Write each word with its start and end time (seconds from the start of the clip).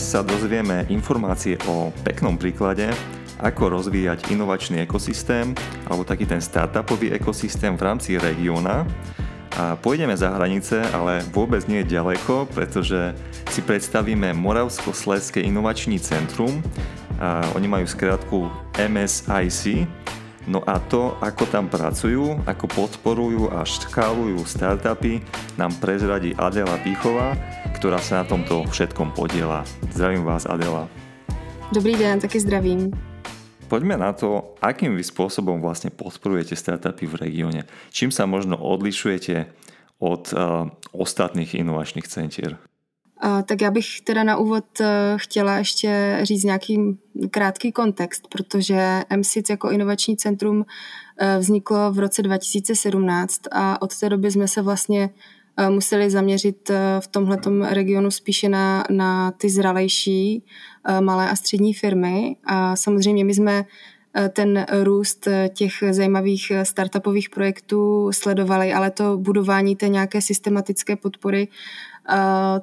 Dnes 0.00 0.16
sa 0.16 0.24
dozvieme 0.24 0.88
informácie 0.88 1.60
o 1.68 1.92
peknom 2.00 2.32
príklade, 2.40 2.88
ako 3.36 3.76
rozvíjať 3.76 4.32
inovačný 4.32 4.80
ekosystém 4.88 5.52
alebo 5.92 6.08
taký 6.08 6.24
ten 6.24 6.40
startupový 6.40 7.12
ekosystém 7.12 7.76
v 7.76 7.84
rámci 7.84 8.16
regióna. 8.16 8.88
A 9.60 9.76
pôjdeme 9.76 10.16
za 10.16 10.32
hranice, 10.32 10.80
ale 10.96 11.20
vôbec 11.36 11.68
nie 11.68 11.84
je 11.84 12.00
ďaleko, 12.00 12.48
pretože 12.48 13.12
si 13.52 13.60
predstavíme 13.60 14.32
Moravsko-Sleské 14.40 15.44
inovační 15.44 16.00
centrum. 16.00 16.64
A 17.20 17.44
oni 17.52 17.68
majú 17.68 17.84
skrátku 17.84 18.48
MSIC, 18.80 19.84
No 20.48 20.64
a 20.64 20.80
to, 20.80 21.20
ako 21.20 21.44
tam 21.52 21.68
pracujú, 21.68 22.40
ako 22.48 22.64
podporujú 22.72 23.52
a 23.52 23.60
škálujú 23.60 24.40
startupy, 24.48 25.20
nám 25.60 25.76
prezradí 25.76 26.32
Adela 26.40 26.80
Píchová, 26.80 27.36
ktorá 27.76 28.00
sa 28.00 28.24
na 28.24 28.24
tomto 28.24 28.64
všetkom 28.72 29.12
podiela. 29.12 29.68
Zdravím 29.92 30.24
vás, 30.24 30.48
Adela. 30.48 30.88
Dobrý 31.76 31.92
den, 31.92 32.16
taky 32.24 32.40
zdravím. 32.40 32.88
Poďme 33.68 34.00
na 34.00 34.16
to, 34.16 34.56
akým 34.64 34.96
vy 34.96 35.04
spôsobom 35.04 35.60
vlastne 35.60 35.92
podporujete 35.92 36.56
startupy 36.56 37.04
v 37.04 37.14
regióne. 37.20 37.68
Čím 37.92 38.08
sa 38.08 38.24
možno 38.24 38.56
odlišujete 38.56 39.46
od 40.00 40.32
uh, 40.32 40.72
ostatných 40.96 41.52
inovačních 41.54 42.08
centier? 42.08 42.56
Tak 43.46 43.60
já 43.60 43.70
bych 43.70 44.00
teda 44.00 44.24
na 44.24 44.36
úvod 44.36 44.64
eh, 44.80 45.14
chtěla 45.16 45.56
ještě 45.56 46.20
říct 46.22 46.44
nějaký 46.44 46.98
krátký 47.30 47.72
kontext, 47.72 48.28
protože 48.28 49.02
MSIC 49.16 49.50
jako 49.50 49.70
inovační 49.70 50.16
centrum 50.16 50.64
eh, 51.18 51.38
vzniklo 51.38 51.92
v 51.92 51.98
roce 51.98 52.22
2017 52.22 53.40
a 53.52 53.82
od 53.82 53.98
té 53.98 54.08
doby 54.08 54.30
jsme 54.30 54.48
se 54.48 54.62
vlastně 54.62 55.10
eh, 55.56 55.70
museli 55.70 56.10
zaměřit 56.10 56.70
v 57.00 57.06
tomhletom 57.06 57.62
regionu 57.62 58.10
spíše 58.10 58.48
na, 58.48 58.84
na 58.90 59.30
ty 59.30 59.50
zralejší 59.50 60.44
malé 61.00 61.30
a 61.30 61.36
střední 61.36 61.74
firmy. 61.74 62.36
A 62.44 62.76
samozřejmě 62.76 63.24
my 63.24 63.34
jsme 63.34 63.64
ten 64.32 64.66
růst 64.82 65.28
těch 65.54 65.72
zajímavých 65.90 66.52
startupových 66.62 67.30
projektů 67.30 68.12
sledovali, 68.12 68.72
ale 68.72 68.90
to 68.90 69.18
budování 69.18 69.76
té 69.76 69.88
nějaké 69.88 70.20
systematické 70.20 70.96
podpory 70.96 71.48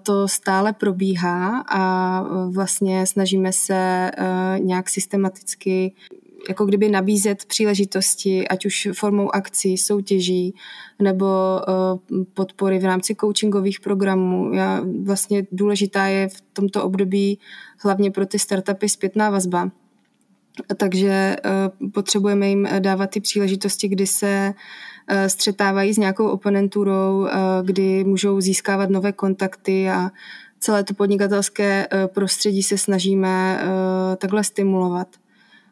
to 0.04 0.28
stále 0.28 0.74
probíhá 0.74 1.64
a 1.70 2.24
vlastně 2.50 3.06
snažíme 3.06 3.54
se 3.54 4.12
nějak 4.60 4.90
systematicky 4.90 5.94
jako 6.50 6.66
kdyby 6.66 6.90
nabízet 6.90 7.46
příležitosti, 7.46 8.48
ať 8.48 8.66
už 8.66 8.88
formou 8.94 9.36
akcí, 9.36 9.78
soutěží 9.78 10.56
nebo 11.02 11.26
podpory 12.34 12.80
v 12.80 12.86
rámci 12.86 13.16
coachingových 13.16 13.80
programů. 13.80 14.54
Já, 14.54 14.82
vlastně 15.04 15.48
důležitá 15.52 16.06
je 16.06 16.28
v 16.28 16.42
tomto 16.54 16.84
období 16.84 17.40
hlavně 17.84 18.12
pro 18.12 18.26
ty 18.26 18.40
startupy 18.40 18.90
zpětná 18.90 19.30
vazba. 19.30 19.72
Takže 20.78 21.36
potřebujeme 21.94 22.50
jim 22.50 22.68
dávat 22.80 23.10
ty 23.10 23.22
příležitosti, 23.22 23.88
kdy 23.88 24.08
se 24.08 24.54
Eh, 24.54 24.97
střetávají 25.28 25.94
s 25.94 25.98
nějakou 25.98 26.28
oponenturou, 26.28 27.26
eh, 27.26 27.32
kdy 27.64 28.04
můžou 28.04 28.42
získávat 28.42 28.90
nové 28.90 29.12
kontakty 29.12 29.90
a 29.90 30.12
celé 30.60 30.84
to 30.84 30.94
podnikatelské 30.94 31.88
eh, 31.92 32.08
prostředí 32.08 32.64
se 32.64 32.78
snažíme 32.78 33.62
takhle 34.18 34.44
stimulovat. 34.44 35.08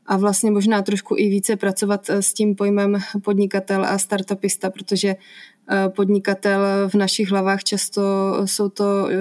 A 0.08 0.18
vlastně 0.18 0.52
možná 0.52 0.82
trošku 0.82 1.16
i 1.18 1.30
více 1.30 1.56
pracovat 1.56 2.10
s 2.10 2.34
tím 2.34 2.56
pojmem 2.56 2.98
podnikatel 3.24 3.86
a 3.86 3.98
startupista, 3.98 4.70
protože 4.70 5.08
Eh, 5.10 5.55
podnikatel 5.96 6.62
v 6.90 6.94
našich 6.94 7.32
hlavách 7.32 7.64
často 7.64 8.02
jsou 8.46 8.70
to 8.70 9.08
eh, 9.10 9.16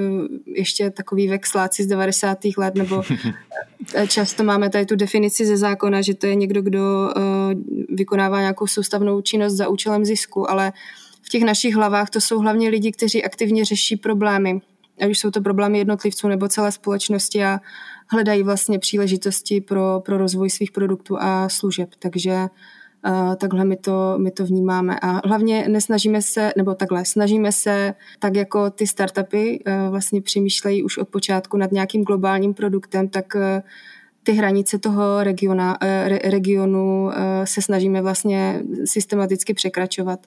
ještě 0.47 0.91
takový 0.91 1.29
vexláci 1.29 1.83
z 1.83 1.87
90. 1.87 2.39
let, 2.57 2.75
nebo 2.75 3.03
eh, 3.95 4.07
často 4.07 4.45
máme 4.45 4.71
tady 4.71 4.87
tu 4.87 4.97
definici 4.97 5.47
ze 5.47 5.57
zákona, 5.57 6.03
že 6.03 6.15
to 6.15 6.27
je 6.27 6.35
někdo, 6.35 6.63
kdo 6.63 7.15
vykonává 7.89 8.41
nějakou 8.41 8.67
soustavnou 8.67 9.21
činnost 9.21 9.53
za 9.53 9.69
účelem 9.69 10.05
zisku, 10.05 10.51
ale 10.51 10.73
v 11.23 11.29
těch 11.29 11.43
našich 11.43 11.75
hlavách 11.75 12.11
to 12.11 12.21
jsou 12.21 12.39
hlavně 12.39 12.69
lidi, 12.69 12.93
kteří 12.93 13.25
aktivně 13.25 13.65
řeší 13.65 13.97
problémy. 13.97 14.61
Ať 15.01 15.11
už 15.11 15.19
jsou 15.19 15.31
to 15.31 15.41
problémy 15.41 15.79
jednotlivců 15.79 16.29
nebo 16.29 16.49
celé 16.49 16.73
společnosti 16.73 17.45
a 17.45 17.61
hledají 18.09 18.43
vlastně 18.43 18.79
příležitosti 18.79 19.61
pro, 19.61 20.03
pro 20.05 20.19
rozvoj 20.19 20.51
svých 20.51 20.73
produktů 20.73 21.17
a 21.21 21.49
služeb. 21.49 21.89
Takže 21.99 22.49
takhle 23.37 23.65
my 23.65 23.77
to, 23.77 24.15
my 24.19 24.31
to 24.31 24.47
vnímáme. 24.47 25.01
A 25.03 25.29
hlavně 25.29 25.69
nesnažíme 25.69 26.23
se, 26.23 26.53
nebo 26.57 26.75
takhle, 26.75 27.05
snažíme 27.05 27.53
se, 27.53 27.95
tak 28.19 28.37
jako 28.37 28.71
ty 28.71 28.87
startupy 28.87 29.63
eh, 29.65 29.89
vlastně 29.91 30.23
přemýšlejí 30.23 30.83
už 30.83 30.99
od 30.99 31.09
počátku 31.09 31.57
nad 31.57 31.73
nějakým 31.73 32.05
globálním 32.05 32.55
produktem, 32.55 33.09
tak 33.09 33.37
eh, 33.37 33.63
ty 34.23 34.33
hranice 34.33 34.79
toho 34.79 35.25
regiona, 35.25 35.77
eh, 35.81 36.09
re, 36.09 36.19
regionu 36.31 37.11
se 37.45 37.63
snažíme 37.63 38.03
vlastně 38.03 38.63
systematicky 38.85 39.55
překračovat. 39.55 40.27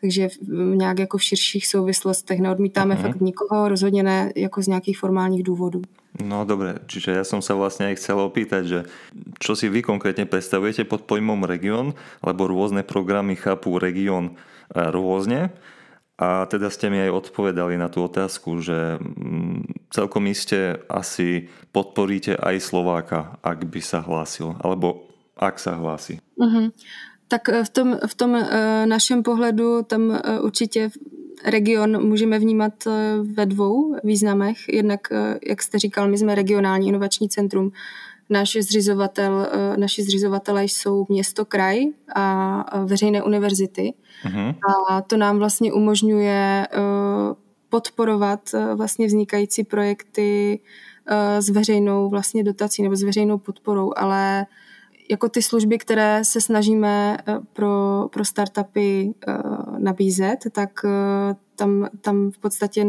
Takže 0.00 0.28
nějak 0.74 0.98
jako 0.98 1.18
v 1.18 1.22
širších 1.22 1.66
souvislostech 1.66 2.40
neodmítáme 2.40 2.94
uh-huh. 2.94 3.02
fakt 3.02 3.20
nikoho, 3.20 3.68
rozhodně 3.68 4.02
ne 4.02 4.32
jako 4.36 4.62
z 4.62 4.66
nějakých 4.66 4.98
formálních 4.98 5.42
důvodů. 5.42 5.82
No 6.16 6.48
dobre, 6.48 6.80
čiže 6.88 7.14
ja 7.14 7.22
som 7.22 7.44
sa 7.44 7.52
vlastne 7.52 7.92
aj 7.92 8.00
chcel 8.00 8.18
opýtať, 8.18 8.62
že 8.64 8.80
čo 9.38 9.52
si 9.52 9.68
vy 9.68 9.84
konkrétne 9.84 10.24
predstavujete 10.24 10.88
pod 10.88 11.04
pojmom 11.04 11.44
region, 11.44 11.92
lebo 12.24 12.48
rôzne 12.48 12.82
programy 12.82 13.36
chápú 13.36 13.76
region 13.76 14.32
e, 14.32 14.82
rôzne. 14.88 15.52
A 16.18 16.50
teda 16.50 16.72
ste 16.74 16.90
mi 16.90 16.98
aj 16.98 17.14
odpovedali 17.14 17.78
na 17.78 17.86
tú 17.86 18.02
otázku, 18.02 18.58
že 18.58 18.98
mm, 18.98 19.92
celkom 19.94 20.26
iste 20.26 20.82
asi 20.90 21.46
podporíte 21.70 22.34
aj 22.34 22.56
Slováka, 22.58 23.38
ak 23.44 23.68
by 23.68 23.78
sa 23.78 24.02
hlásil, 24.02 24.58
alebo 24.58 25.06
ak 25.38 25.62
sa 25.62 25.78
hlási. 25.78 26.18
Uh-huh. 26.34 26.74
Tak 27.30 27.46
e, 27.52 27.62
v 27.62 27.70
tom, 27.70 27.88
v 27.94 28.14
tom 28.18 28.32
e, 28.34 28.42
našem 28.90 29.22
pohledu 29.22 29.86
tam 29.86 30.18
určitě 30.40 30.90
region 31.44 32.06
můžeme 32.06 32.38
vnímat 32.38 32.86
eh, 32.86 32.90
ve 33.32 33.46
dvou 33.46 33.96
významech. 34.04 34.56
Jednak, 34.72 35.00
eh, 35.12 35.38
jak 35.48 35.62
jste 35.62 35.78
říkal, 35.78 36.08
my 36.08 36.18
jsme 36.18 36.34
regionální 36.34 36.88
inovační 36.88 37.28
centrum. 37.28 37.72
Náš 38.30 38.56
zřizovatel, 38.60 39.48
eh, 39.52 39.76
naši 39.76 40.02
zřizovatelé 40.02 40.64
jsou 40.64 41.06
město, 41.08 41.44
kraj 41.44 41.84
a 42.14 42.84
veřejné 42.84 43.22
univerzity. 43.22 43.94
Uh-huh. 44.24 44.54
A 44.90 45.00
to 45.02 45.16
nám 45.16 45.38
vlastně 45.38 45.72
umožňuje 45.72 46.66
podporovat 47.68 48.40
vlastně 48.74 49.06
vznikající 49.06 49.64
projekty 49.64 50.60
s 51.38 51.48
veřejnou 51.48 52.08
vlastně 52.08 52.44
dotací 52.44 52.82
nebo 52.82 52.96
s 52.96 53.02
veřejnou 53.02 53.38
podporou, 53.38 53.92
ale 53.96 54.46
jako 55.10 55.28
ty 55.28 55.42
služby, 55.42 55.78
které 55.78 56.24
se 56.24 56.40
snažíme 56.40 57.18
eh, 57.18 57.38
pro, 57.52 58.08
pro 58.12 58.24
startupy 58.24 59.14
eh, 59.28 59.34
nabízet, 59.78 60.38
tak 60.52 60.70
eh, 60.84 61.34
tam, 61.56 61.88
tam 62.00 62.30
v 62.30 62.38
podstatě 62.38 62.86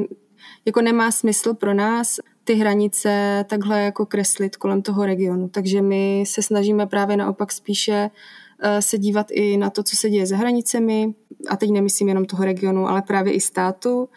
jako 0.66 0.82
nemá 0.82 1.12
smysl 1.12 1.54
pro 1.54 1.74
nás 1.74 2.20
ty 2.44 2.54
hranice 2.54 3.46
takhle 3.50 3.82
jako 3.82 4.06
kreslit 4.06 4.58
kolem 4.58 4.82
toho 4.82 5.06
regionu. 5.06 5.50
Takže 5.50 5.82
my 5.82 6.24
se 6.28 6.42
snažíme 6.42 6.86
právě 6.88 7.18
naopak 7.18 7.52
spíše 7.52 8.10
se 8.80 8.98
dívat 8.98 9.28
i 9.32 9.58
na 9.58 9.70
to, 9.70 9.84
co 9.84 9.96
se 9.96 10.10
děje 10.10 10.26
za 10.26 10.38
hranicemi, 10.38 11.14
a 11.50 11.58
teď 11.58 11.70
nemyslím 11.70 12.08
jenom 12.08 12.26
toho 12.26 12.46
regionu, 12.46 12.88
ale 12.88 13.02
právě 13.02 13.34
i 13.34 13.42
státu, 13.42 14.10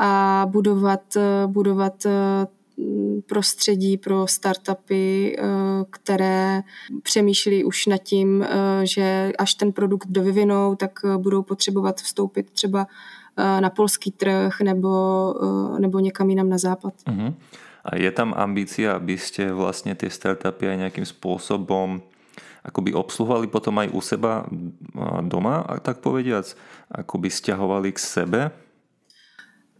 a 0.00 0.46
budovat, 0.50 1.16
budovat 1.46 2.06
prostředí 3.26 3.96
pro 3.96 4.26
startupy, 4.26 5.36
eh, 5.38 5.42
které 5.90 6.62
přemýšlí 7.02 7.64
už 7.64 7.86
nad 7.86 7.98
tím, 8.02 8.42
eh, 8.42 8.48
že 8.86 9.32
až 9.38 9.54
ten 9.54 9.72
produkt 9.72 10.08
dovyvinou, 10.08 10.74
tak 10.74 11.00
eh, 11.04 11.18
budou 11.18 11.42
potřebovat 11.42 12.00
vstoupit 12.00 12.50
třeba 12.50 12.86
na 13.60 13.70
polský 13.70 14.10
trh 14.10 14.60
nebo, 14.60 14.90
nebo 15.78 15.98
někam 15.98 16.30
jinam 16.30 16.48
na 16.48 16.58
západ. 16.58 16.94
Uh-huh. 17.08 17.34
A 17.84 17.96
je 17.96 18.10
tam 18.10 18.36
ambícia, 18.36 18.92
aby 18.92 19.16
ste 19.16 19.48
vlastne 19.48 19.96
tie 19.96 20.12
startupy 20.12 20.68
aj 20.68 20.76
nejakým 20.76 21.06
spôsobom 21.08 22.04
akoby 22.60 22.92
obsluhovali 22.92 23.48
potom 23.48 23.80
aj 23.80 23.88
u 23.96 24.00
seba 24.04 24.44
doma, 25.24 25.64
tak 25.80 26.04
povediac, 26.04 26.52
akoby 26.92 27.32
stiahovali 27.32 27.96
k 27.96 27.98
sebe? 28.02 28.40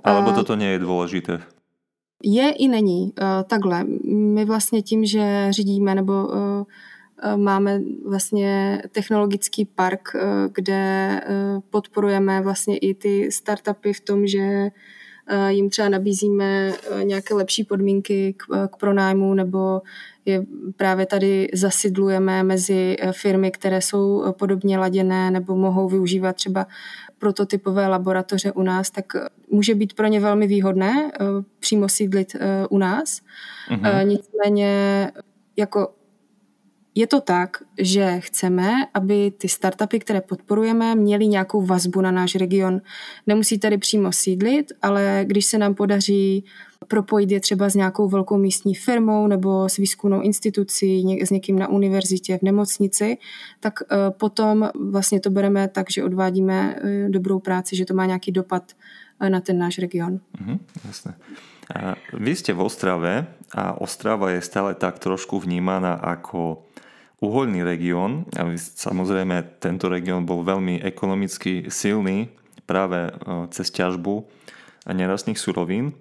Alebo 0.01 0.33
toto 0.33 0.57
nie 0.57 0.81
je 0.81 0.81
dôležité? 0.81 1.45
Je 2.23 2.51
i 2.51 2.69
není. 2.69 3.13
Eh, 3.19 3.45
takhle, 3.45 3.85
my 4.15 4.45
vlastně 4.45 4.83
tím, 4.83 5.05
že 5.05 5.47
řídíme 5.51 5.95
nebo 5.95 6.35
eh, 6.35 6.65
eh, 7.23 7.37
máme 7.37 7.81
vlastně 8.07 8.83
technologický 8.93 9.65
park, 9.65 10.17
kde 10.53 11.21
podporujeme 11.71 12.41
vlastně 12.41 12.79
i 12.79 12.95
ty 12.95 13.33
startupy 13.33 13.93
v 13.93 14.01
tom, 14.01 14.27
že 14.27 14.71
jim 15.49 15.71
třeba 15.71 15.89
nabízíme 15.89 16.73
nějaké 17.03 17.35
lepší 17.35 17.65
podmínky 17.65 18.35
k, 18.37 18.69
k 18.69 18.77
pronájmu 18.77 19.35
nebo 19.35 19.83
je 20.25 20.45
právě 20.77 21.07
tady 21.07 21.49
zasidlujeme 21.55 22.43
mezi 22.43 22.97
firmy, 23.13 23.51
které 23.51 23.81
jsou 23.81 24.25
podobně 24.39 24.79
laděné 24.79 25.31
nebo 25.31 25.57
mohou 25.57 25.89
využívat 25.89 26.37
třeba 26.37 26.67
prototypové 27.21 27.89
laboratoře 27.89 28.53
u 28.53 28.63
nás, 28.63 28.91
tak 28.91 29.05
může 29.51 29.75
být 29.75 29.93
pro 29.93 30.07
ně 30.07 30.21
velmi 30.21 30.47
výhodné 30.47 31.13
přímo 31.59 31.89
sídlit 31.89 32.37
u 32.71 32.79
nás. 32.79 33.21
Uh-huh. 33.71 34.07
Nicméně 34.07 35.11
jako 35.57 35.95
je 36.95 37.07
to 37.07 37.21
tak, 37.21 37.57
že 37.79 38.21
chceme, 38.21 38.73
aby 38.95 39.31
ty 39.31 39.49
startupy, 39.49 39.99
které 39.99 40.21
podporujeme, 40.21 40.95
měly 40.95 41.27
nějakou 41.27 41.63
vazbu 41.63 42.01
na 42.01 42.11
náš 42.11 42.35
region. 42.35 42.81
Nemusí 43.27 43.59
tady 43.59 43.79
přímo 43.79 44.13
sídlit, 44.13 44.73
ale 44.83 45.25
když 45.27 45.47
se 45.47 45.59
nám 45.59 45.75
podaří 45.75 46.45
propojit 46.89 47.31
je 47.31 47.41
třeba 47.41 47.71
s 47.71 47.75
nějakou 47.75 48.09
velkou 48.09 48.37
místní 48.37 48.75
firmou 48.75 49.27
nebo 49.27 49.69
s 49.69 49.77
výzkumnou 49.77 50.21
institucí, 50.21 51.19
s 51.27 51.31
někým 51.31 51.59
na 51.59 51.69
univerzitě, 51.69 52.39
v 52.39 52.43
nemocnici, 52.43 53.19
tak 53.61 53.83
eh, 53.83 54.11
potom 54.11 54.71
vlastně 54.91 55.21
to 55.21 55.31
bereme 55.31 55.69
tak, 55.69 55.91
že 55.91 56.05
odvádíme 56.05 56.77
eh, 56.77 57.09
dobrou 57.09 57.39
práci, 57.39 57.77
že 57.77 57.85
to 57.85 57.95
má 57.95 58.07
nějaký 58.07 58.33
dopad 58.33 58.73
eh, 59.21 59.31
na 59.31 59.41
ten 59.41 59.59
náš 59.59 59.79
region. 59.79 60.21
Mhm, 60.41 60.59
jasné. 60.87 61.15
Vy 62.13 62.35
ste 62.35 62.51
v 62.51 62.67
Ostrave 62.67 63.31
a 63.55 63.79
Ostrava 63.79 64.35
je 64.35 64.43
stále 64.43 64.75
tak 64.75 64.99
trošku 64.99 65.39
vnímaná 65.39 65.95
ako 65.95 66.67
uholný 67.23 67.63
región. 67.63 68.27
A 68.35 68.49
samozrejme, 68.59 69.63
tento 69.63 69.87
región 69.87 70.27
bol 70.27 70.43
veľmi 70.43 70.83
ekonomicky 70.83 71.71
silný 71.71 72.33
práve 72.67 73.07
e, 73.07 73.11
cez 73.55 73.71
ťažbu 73.71 74.25
nerastných 74.91 75.39
surovín. 75.39 75.95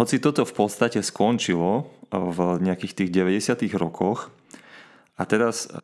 Hoci 0.00 0.16
toto 0.16 0.48
v 0.48 0.54
podstate 0.56 1.04
skončilo 1.04 1.84
e, 2.08 2.16
v 2.16 2.38
nejakých 2.64 3.04
tých 3.04 3.10
90. 3.12 3.68
rokoch, 3.76 4.32
a 5.20 5.28
teraz 5.28 5.68
e, 5.68 5.76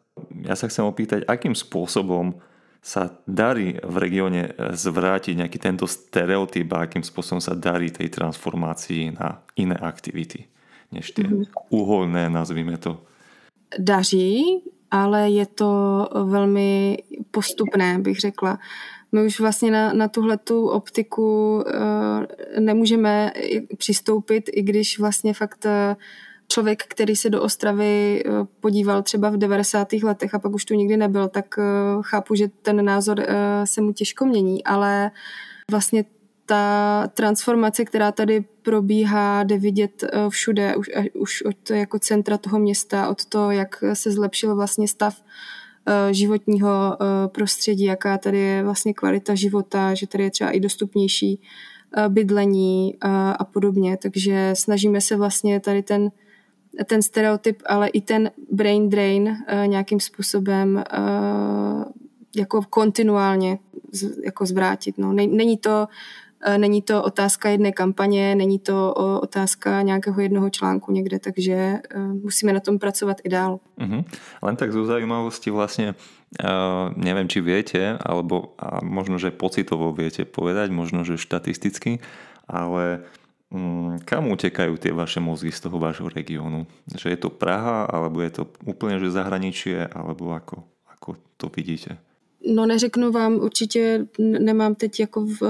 ja 0.49 0.57
sa 0.57 0.73
chcem 0.73 0.89
opýtať, 0.89 1.29
akým 1.29 1.53
spôsobom 1.53 2.41
sa 2.81 3.21
darí 3.29 3.77
v 3.83 3.97
regióne 4.01 4.57
zvrátiť 4.57 5.35
nejaký 5.37 5.59
tento 5.61 5.85
stereotyp 5.85 6.71
a 6.73 6.89
akým 6.89 7.05
spôsobom 7.05 7.43
sa 7.45 7.53
darí 7.53 7.93
tej 7.93 8.09
transformácii 8.09 9.21
na 9.21 9.45
iné 9.59 9.77
aktivity, 9.77 10.49
než 10.95 11.13
tie 11.13 11.29
mm-hmm. 11.29 11.69
uholné, 11.69 12.33
nazvime 12.33 12.81
to 12.81 13.03
daří, 13.75 14.63
ale 14.91 15.31
je 15.31 15.47
to 15.47 15.71
velmi 16.25 17.03
postupné, 17.31 17.99
bych 17.99 18.21
řekla. 18.21 18.59
My 19.17 19.27
už 19.27 19.41
vlastně 19.41 19.71
na, 19.71 19.93
na 19.93 20.09
tuhle 20.09 20.37
tu 20.37 20.69
optiku 20.69 21.57
uh, 21.57 22.61
nemůžeme 22.61 23.33
přistoupit, 23.77 24.51
i 24.53 24.63
když 24.63 24.99
vlastně 24.99 25.35
fakt 25.35 25.65
uh, 25.65 25.71
člověk, 26.49 26.83
který 26.83 27.17
se 27.17 27.31
do 27.31 27.43
Ostravy 27.43 28.25
uh, 28.27 28.47
podíval 28.61 29.03
třeba 29.03 29.31
v 29.31 29.37
90. 29.37 29.93
letech 29.93 30.35
a 30.35 30.39
pak 30.39 30.53
už 30.53 30.65
tu 30.65 30.75
nikdy 30.75 30.97
nebyl, 30.97 31.29
tak 31.29 31.55
chápu, 32.03 32.35
že 32.35 32.49
ten 32.63 32.85
názor 32.85 33.27
se 33.65 33.81
mu 33.81 33.93
těžko 33.93 34.27
mění, 34.27 34.65
ale 34.65 35.11
vlastně 35.71 36.05
ta 36.47 37.07
transformace, 37.15 37.85
která 37.85 38.13
tady 38.13 38.45
probíhá, 38.63 39.43
jde 39.43 39.59
vidět 39.59 40.03
eh, 40.05 40.31
všude, 40.31 40.77
už, 40.77 40.91
už 41.15 41.43
od 41.43 41.71
jako 41.71 41.99
centra 41.99 42.39
toho 42.39 42.59
města, 42.59 43.09
od 43.09 43.25
toho, 43.25 43.51
jak 43.51 43.85
se 43.95 44.11
zlepšil 44.11 44.57
vlastně 44.57 44.89
stav 44.89 45.23
eh, 45.23 45.25
životního 46.11 46.97
eh, 47.01 47.29
prostředí, 47.29 47.85
jaká 47.85 48.19
tady 48.19 48.39
je 48.39 48.65
vlastně 48.65 48.95
kvalita 48.95 49.35
života, 49.35 49.95
že 49.95 50.07
tady 50.07 50.25
je 50.25 50.31
třeba 50.31 50.51
i 50.51 50.61
dostupnější 50.61 51.41
bydlení 52.09 52.95
a 53.39 53.45
podobně. 53.45 53.97
Takže 54.03 54.51
snažíme 54.55 55.01
se 55.01 55.17
vlastně 55.17 55.61
tady 55.61 55.83
ten, 55.83 56.11
ten 56.87 57.03
stereotyp, 57.03 57.63
ale 57.67 57.89
i 57.89 58.01
ten 58.01 58.31
brain 58.53 58.91
drain 58.91 59.37
nějakým 59.67 60.01
způsobem 60.01 60.85
jako 62.37 62.63
kontinuálně 62.71 63.59
jako 64.25 64.47
zvrátit. 64.47 64.99
No. 64.99 65.13
Není 65.13 65.57
to 65.57 65.87
Eh, 66.36 66.36
není 66.57 66.83
to 66.83 67.03
otázka 67.03 67.49
jedné 67.49 67.73
kampaně, 67.73 68.35
není 68.35 68.59
to 68.59 68.95
otázka 69.23 69.83
nějakého 69.83 70.21
jednoho 70.21 70.51
článku 70.51 70.93
někde, 70.93 71.19
takže 71.19 71.53
eh, 71.55 71.99
musíme 71.99 72.53
na 72.53 72.61
tom 72.61 72.79
pracovat 72.79 73.17
i 73.25 73.29
dál. 73.29 73.61
Uh-huh. 73.79 74.05
Len 74.43 74.57
tak 74.57 74.73
zo 74.73 74.85
zaujímavosti 74.85 75.51
vlastne, 75.51 75.93
uh, 76.41 76.89
neviem, 76.97 77.29
či 77.29 77.45
viete, 77.45 77.99
alebo 78.01 78.57
a 78.57 78.81
možno, 78.81 79.21
že 79.21 79.35
pocitovo 79.35 79.93
viete 79.93 80.25
povedať, 80.25 80.73
možno, 80.73 81.05
že 81.05 81.21
štatisticky, 81.21 82.01
ale 82.49 83.05
um, 83.53 84.01
kam 84.05 84.33
utekajú 84.33 84.81
tie 84.81 84.97
vaše 84.97 85.21
mozgy 85.21 85.53
z 85.53 85.69
toho 85.69 85.77
vášho 85.77 86.09
regiónu? 86.09 86.65
Že 86.89 87.07
je 87.13 87.19
to 87.21 87.29
Praha, 87.29 87.85
alebo 87.85 88.25
je 88.25 88.33
to 88.33 88.43
úplne, 88.65 88.97
že 88.97 89.13
zahraničie, 89.13 89.93
alebo 89.93 90.33
ako, 90.33 90.65
ako 90.89 91.21
to 91.37 91.53
vidíte? 91.53 92.01
No 92.49 92.67
neřeknu 92.67 93.13
vám, 93.13 93.35
určitě 93.35 94.07
nemám 94.19 94.75
teď 94.75 95.01
jako 95.01 95.27
v, 95.27 95.43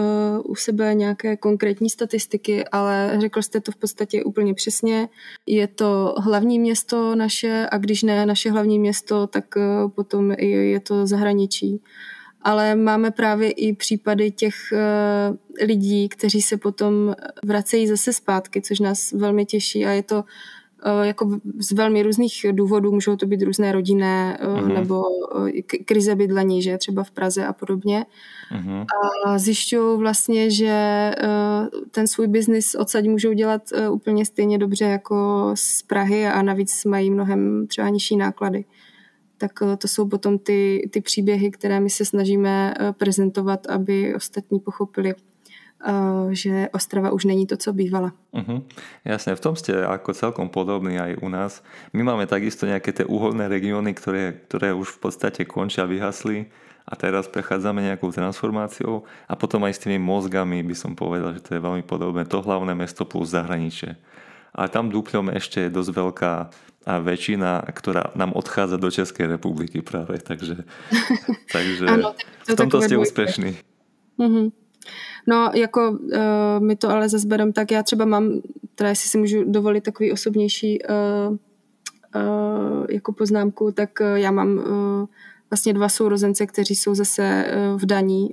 u 0.44 0.54
sebe 0.54 0.94
nějaké 0.94 1.36
konkrétní 1.36 1.90
statistiky, 1.90 2.64
ale 2.64 3.16
řekl 3.20 3.42
jste 3.42 3.60
to 3.60 3.72
v 3.72 3.76
podstatě 3.76 4.24
úplně 4.24 4.54
přesně. 4.54 5.08
Je 5.46 5.66
to 5.66 6.14
hlavní 6.18 6.58
město 6.58 7.14
naše 7.14 7.68
a 7.70 7.78
když 7.78 8.02
ne 8.02 8.26
naše 8.26 8.50
hlavní 8.50 8.78
město, 8.78 9.26
tak 9.26 9.44
eh, 9.56 9.88
potom 9.94 10.30
je 10.40 10.80
to 10.80 11.06
zahraničí. 11.06 11.82
Ale 12.42 12.74
máme 12.74 13.10
právě 13.10 13.50
i 13.50 13.72
případy 13.72 14.30
těch 14.30 14.54
eh, 14.72 15.64
lidí, 15.64 16.08
kteří 16.08 16.42
se 16.42 16.56
potom 16.56 17.14
vracejí 17.44 17.86
zase 17.86 18.12
zpátky, 18.12 18.62
což 18.62 18.80
nás 18.80 19.12
velmi 19.12 19.46
těší 19.46 19.86
a 19.86 19.90
je 19.90 20.02
to 20.02 20.24
jako 21.02 21.38
z 21.58 21.72
velmi 21.72 22.02
různých 22.02 22.46
důvodů, 22.52 22.92
můžou 22.92 23.16
to 23.16 23.26
být 23.26 23.42
různé 23.42 23.72
rodinné 23.72 24.38
uh-huh. 24.42 24.74
nebo 24.74 25.02
eh, 25.46 25.62
krize 25.62 26.14
bydlení, 26.14 26.62
že 26.62 26.78
třeba 26.78 27.02
v 27.02 27.10
Praze 27.10 27.46
a 27.46 27.52
podobně. 27.52 28.06
Uh-huh. 28.52 28.84
A 29.26 29.38
zjišťují 29.38 29.98
vlastně, 29.98 30.50
že 30.50 31.14
ten 31.90 32.06
svůj 32.06 32.26
biznis 32.26 32.74
odsaď 32.74 33.04
můžou 33.04 33.32
dělat 33.32 33.62
úplně 33.90 34.26
stejně 34.26 34.58
dobře 34.58 34.84
jako 34.84 35.50
z 35.54 35.82
Prahy 35.82 36.26
a 36.26 36.42
navíc 36.42 36.84
mají 36.84 37.10
mnohem 37.10 37.66
třeba 37.66 37.88
nižší 37.88 38.16
náklady. 38.16 38.64
Tak 39.38 39.52
to 39.78 39.88
jsou 39.88 40.08
potom 40.08 40.38
ty, 40.38 40.88
ty 40.92 41.00
příběhy, 41.00 41.50
které 41.50 41.80
my 41.80 41.90
se 41.90 42.04
snažíme 42.04 42.74
prezentovat, 42.98 43.66
aby 43.66 44.14
ostatní 44.14 44.60
pochopili, 44.60 45.14
Eh, 45.14 45.35
že 46.32 46.72
Ostrava 46.72 47.12
už 47.12 47.28
není 47.28 47.46
to, 47.46 47.56
co 47.56 47.72
bývala. 47.72 48.16
Uh-huh. 48.32 48.64
Jasne, 49.04 49.36
v 49.36 49.44
tom 49.44 49.54
ste 49.54 49.76
ako 49.76 50.16
celkom 50.16 50.48
podobný 50.48 50.96
aj 50.96 51.20
u 51.20 51.28
nás. 51.28 51.60
My 51.92 52.02
máme 52.02 52.24
takisto 52.26 52.64
nejaké 52.64 52.96
tie 52.96 53.04
uholné 53.04 53.46
regióny, 53.46 53.92
ktoré, 53.92 54.40
ktoré 54.48 54.72
už 54.72 54.96
v 54.96 55.08
podstate 55.08 55.44
končia, 55.44 55.84
vyhasli 55.84 56.48
a 56.86 56.94
teraz 56.94 57.26
prechádzame 57.26 57.82
nejakou 57.82 58.08
transformáciou 58.14 59.04
a 59.26 59.34
potom 59.34 59.62
aj 59.66 59.76
s 59.76 59.82
tými 59.84 59.98
mozgami 60.00 60.62
by 60.62 60.74
som 60.78 60.94
povedal, 60.94 61.34
že 61.36 61.44
to 61.44 61.58
je 61.58 61.60
veľmi 61.60 61.84
podobné. 61.84 62.24
To 62.30 62.40
hlavné 62.40 62.72
mesto 62.72 63.04
plus 63.04 63.34
zahraničie. 63.34 63.98
A 64.56 64.72
tam 64.72 64.88
dúpľom 64.88 65.36
ešte 65.36 65.68
je 65.68 65.74
dosť 65.74 65.90
veľká 65.92 66.32
a 66.86 67.02
väčšina, 67.02 67.66
ktorá 67.74 68.14
nám 68.14 68.30
odchádza 68.38 68.78
do 68.78 68.86
Českej 68.94 69.26
republiky 69.34 69.82
práve. 69.82 70.22
Takže, 70.22 70.62
takže 71.54 71.84
ano, 71.90 72.14
v 72.46 72.54
tomto 72.54 72.78
ste 72.78 72.94
úspešní. 72.94 73.58
Uh-huh. 74.16 74.54
No, 75.26 75.50
jako 75.54 75.90
uh, 75.90 76.60
my 76.60 76.76
to 76.76 76.90
ale 76.90 77.08
zase 77.08 77.26
berem 77.26 77.52
tak, 77.52 77.70
já 77.70 77.82
třeba 77.82 78.04
mám, 78.04 78.40
teda 78.74 78.90
jestli 78.90 79.08
si 79.08 79.18
můžu 79.18 79.44
dovolit 79.44 79.84
takový 79.84 80.12
osobnější 80.12 80.78
uh, 80.82 81.36
uh, 82.22 82.86
jako 82.90 83.12
poznámku, 83.12 83.72
tak 83.72 83.90
uh, 84.00 84.06
já 84.06 84.30
mám 84.30 84.58
uh, 84.58 85.06
vlastně 85.50 85.72
dva 85.72 85.88
sourozence, 85.88 86.46
kteří 86.46 86.74
jsou 86.74 86.94
zase 86.94 87.46
v 87.76 87.86
daní 87.86 88.28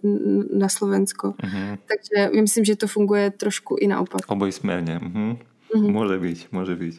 na 0.53 0.69
Slovensko. 0.69 1.27
Uh-huh. 1.27 1.77
Takže 1.85 2.41
myslím, 2.41 2.65
že 2.65 2.75
to 2.75 2.87
funguje 2.87 3.31
trošku 3.31 3.75
i 3.79 3.87
naopak. 3.87 4.21
Obojsmerně. 4.27 4.99
Uh-huh. 4.99 5.37
Uh-huh. 5.73 5.89
Môže 5.89 6.21
byť, 6.21 6.39
môže 6.53 6.77
byť. 6.77 6.95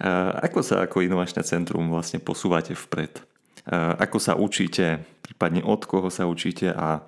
Uh, 0.00 0.32
ako 0.40 0.64
sa 0.64 0.80
ako 0.88 1.04
inovačné 1.04 1.44
centrum 1.44 1.92
vlastne 1.92 2.16
posúvate 2.16 2.72
vpred? 2.72 3.20
Uh, 3.68 3.92
ako 4.00 4.16
sa 4.16 4.32
učíte, 4.32 5.04
prípadne 5.20 5.60
od 5.60 5.84
koho 5.84 6.08
sa 6.08 6.24
učíte 6.24 6.72
a 6.72 7.04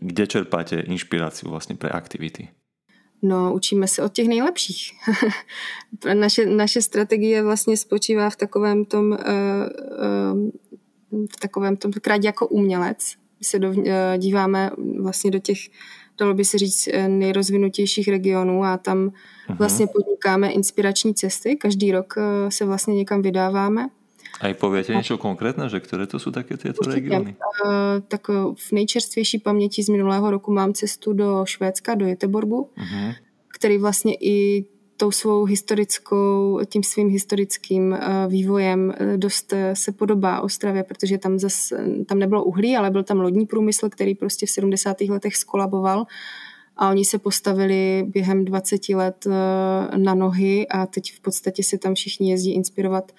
kde 0.00 0.26
čerpáte 0.26 0.80
inšpiráciu 0.80 1.50
vlastně 1.50 1.76
pre 1.76 1.90
aktivity? 1.90 2.48
No, 3.22 3.54
učíme 3.54 3.88
se 3.88 4.02
od 4.02 4.12
těch 4.12 4.28
nejlepších. 4.28 4.92
naše, 6.14 6.46
naše 6.46 6.82
strategie 6.82 7.42
vlastně 7.42 7.76
spočívá 7.76 8.30
v 8.30 8.36
takovém 8.36 8.84
tom, 8.84 9.10
uh, 9.10 9.18
uh, 11.12 11.26
v 11.36 11.40
takovém 11.40 11.76
tom 11.76 11.92
krát 11.92 12.24
jako 12.24 12.46
umělec. 12.46 13.14
My 13.38 13.44
se 13.44 13.58
do, 13.58 13.70
uh, 13.70 13.84
díváme 14.18 14.70
vlastně 15.00 15.30
do 15.30 15.38
těch, 15.38 15.58
dalo 16.18 16.34
by 16.34 16.44
se 16.44 16.58
říct, 16.58 16.88
nejrozvinutějších 17.08 18.08
regionů 18.08 18.64
a 18.64 18.76
tam 18.76 19.08
uh-huh. 19.08 19.56
vlastně 19.58 19.86
podnikáme 19.86 20.50
inspirační 20.50 21.14
cesty. 21.14 21.56
Každý 21.56 21.92
rok 21.92 22.14
se 22.48 22.64
vlastně 22.64 22.94
někam 22.94 23.22
vydáváme 23.22 23.88
a 24.40 24.54
povětě 24.54 24.94
něco 24.94 25.18
konkrétné, 25.18 25.68
že 25.68 25.80
které 25.80 26.06
to 26.06 26.18
jsou 26.18 26.30
také 26.30 26.56
tyto 26.56 26.90
regiony? 26.90 27.36
Uh, 27.64 27.70
tak 28.08 28.28
v 28.54 28.72
nejčerstvější 28.72 29.38
paměti 29.38 29.82
z 29.82 29.88
minulého 29.88 30.30
roku 30.30 30.52
mám 30.52 30.72
cestu 30.72 31.12
do 31.12 31.44
Švédska, 31.46 31.94
do 31.94 32.06
Göteborgu. 32.06 32.68
Uh-huh. 32.76 33.14
který 33.48 33.78
vlastně 33.78 34.14
i 34.20 34.64
tou 34.96 35.10
svou 35.10 35.44
historickou, 35.44 36.60
tím 36.68 36.82
svým 36.82 37.08
historickým 37.08 37.92
uh, 37.92 37.98
vývojem 38.32 38.94
uh, 39.00 39.16
dost 39.16 39.52
uh, 39.52 39.58
se 39.74 39.92
podobá 39.92 40.40
Ostravě, 40.40 40.82
protože 40.82 41.18
tam 41.18 41.38
zas, 41.38 41.72
tam 42.06 42.18
nebylo 42.18 42.44
uhlí, 42.44 42.76
ale 42.76 42.90
byl 42.90 43.02
tam 43.02 43.20
lodní 43.20 43.46
průmysl, 43.46 43.88
který 43.88 44.14
prostě 44.14 44.46
v 44.46 44.50
70. 44.50 45.00
letech 45.00 45.36
skolaboval 45.36 46.06
a 46.76 46.90
oni 46.90 47.04
se 47.04 47.18
postavili 47.18 48.06
během 48.08 48.44
20 48.44 48.88
let 48.88 49.26
na 49.96 50.14
nohy 50.14 50.68
a 50.68 50.86
teď 50.86 51.12
v 51.12 51.20
podstatě 51.20 51.62
se 51.62 51.78
tam 51.78 51.94
všichni 51.94 52.30
jezdí 52.30 52.54
inspirovat 52.54 53.12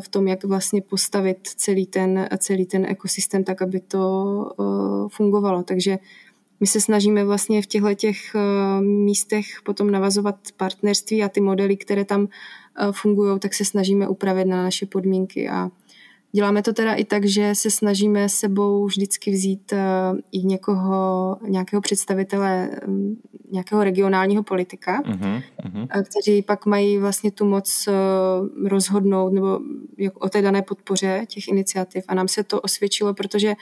v 0.00 0.08
tom, 0.08 0.28
jak 0.28 0.44
vlastně 0.44 0.82
postavit 0.82 1.38
celý 1.42 1.86
ten, 1.86 2.28
celý 2.38 2.66
ten 2.66 2.86
ekosystém 2.88 3.44
tak, 3.44 3.62
aby 3.62 3.80
to 3.80 5.06
fungovalo. 5.08 5.62
Takže 5.62 5.98
my 6.60 6.66
se 6.66 6.80
snažíme 6.80 7.24
vlastně 7.24 7.62
v 7.62 7.66
těchto 7.66 7.94
těch 7.94 8.34
eh, 8.34 8.80
místech 8.80 9.46
potom 9.64 9.90
navazovat 9.90 10.36
partnerství 10.56 11.22
a 11.22 11.28
ty 11.28 11.40
modely, 11.40 11.76
které 11.76 12.04
tam 12.04 12.28
eh, 12.28 12.92
fungují, 12.92 13.38
tak 13.40 13.54
se 13.54 13.64
snažíme 13.64 14.08
upravit 14.08 14.44
na 14.44 14.62
naše 14.62 14.86
podmínky 14.86 15.48
a 15.48 15.70
Děláme 16.32 16.62
to 16.62 16.72
teda 16.72 16.94
i 16.94 17.04
tak, 17.04 17.24
že 17.24 17.54
se 17.54 17.70
snažíme 17.70 18.28
sebou 18.28 18.86
vždycky 18.86 19.30
vzít 19.30 19.72
eh, 19.72 19.78
i 20.32 20.38
někoho, 20.38 21.36
nějakého 21.48 21.82
představitele, 21.82 22.70
mm, 22.86 23.16
nějakého 23.52 23.84
regionálního 23.84 24.42
politika, 24.42 25.02
uh-huh, 25.02 25.42
uh-huh. 25.64 26.04
kteří 26.04 26.42
pak 26.42 26.66
mají 26.66 26.98
vlastně 26.98 27.30
tu 27.30 27.44
moc 27.44 27.88
rozhodnout 28.64 29.32
nebo 29.32 29.58
o 30.14 30.28
té 30.28 30.42
dané 30.42 30.62
podpoře 30.62 31.24
těch 31.28 31.48
iniciativ. 31.48 32.04
A 32.08 32.14
nám 32.14 32.28
se 32.28 32.44
to 32.44 32.60
osvědčilo, 32.60 33.14
protože 33.14 33.54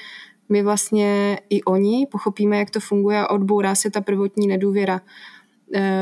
my 0.48 0.62
vlastně 0.62 1.38
i 1.50 1.62
oni 1.62 2.06
pochopíme, 2.10 2.58
jak 2.58 2.70
to 2.70 2.80
funguje 2.80 3.20
a 3.20 3.30
odbourá 3.30 3.74
se 3.74 3.90
ta 3.90 4.00
prvotní 4.00 4.46
nedůvěra 4.46 5.00
eh, 5.00 5.33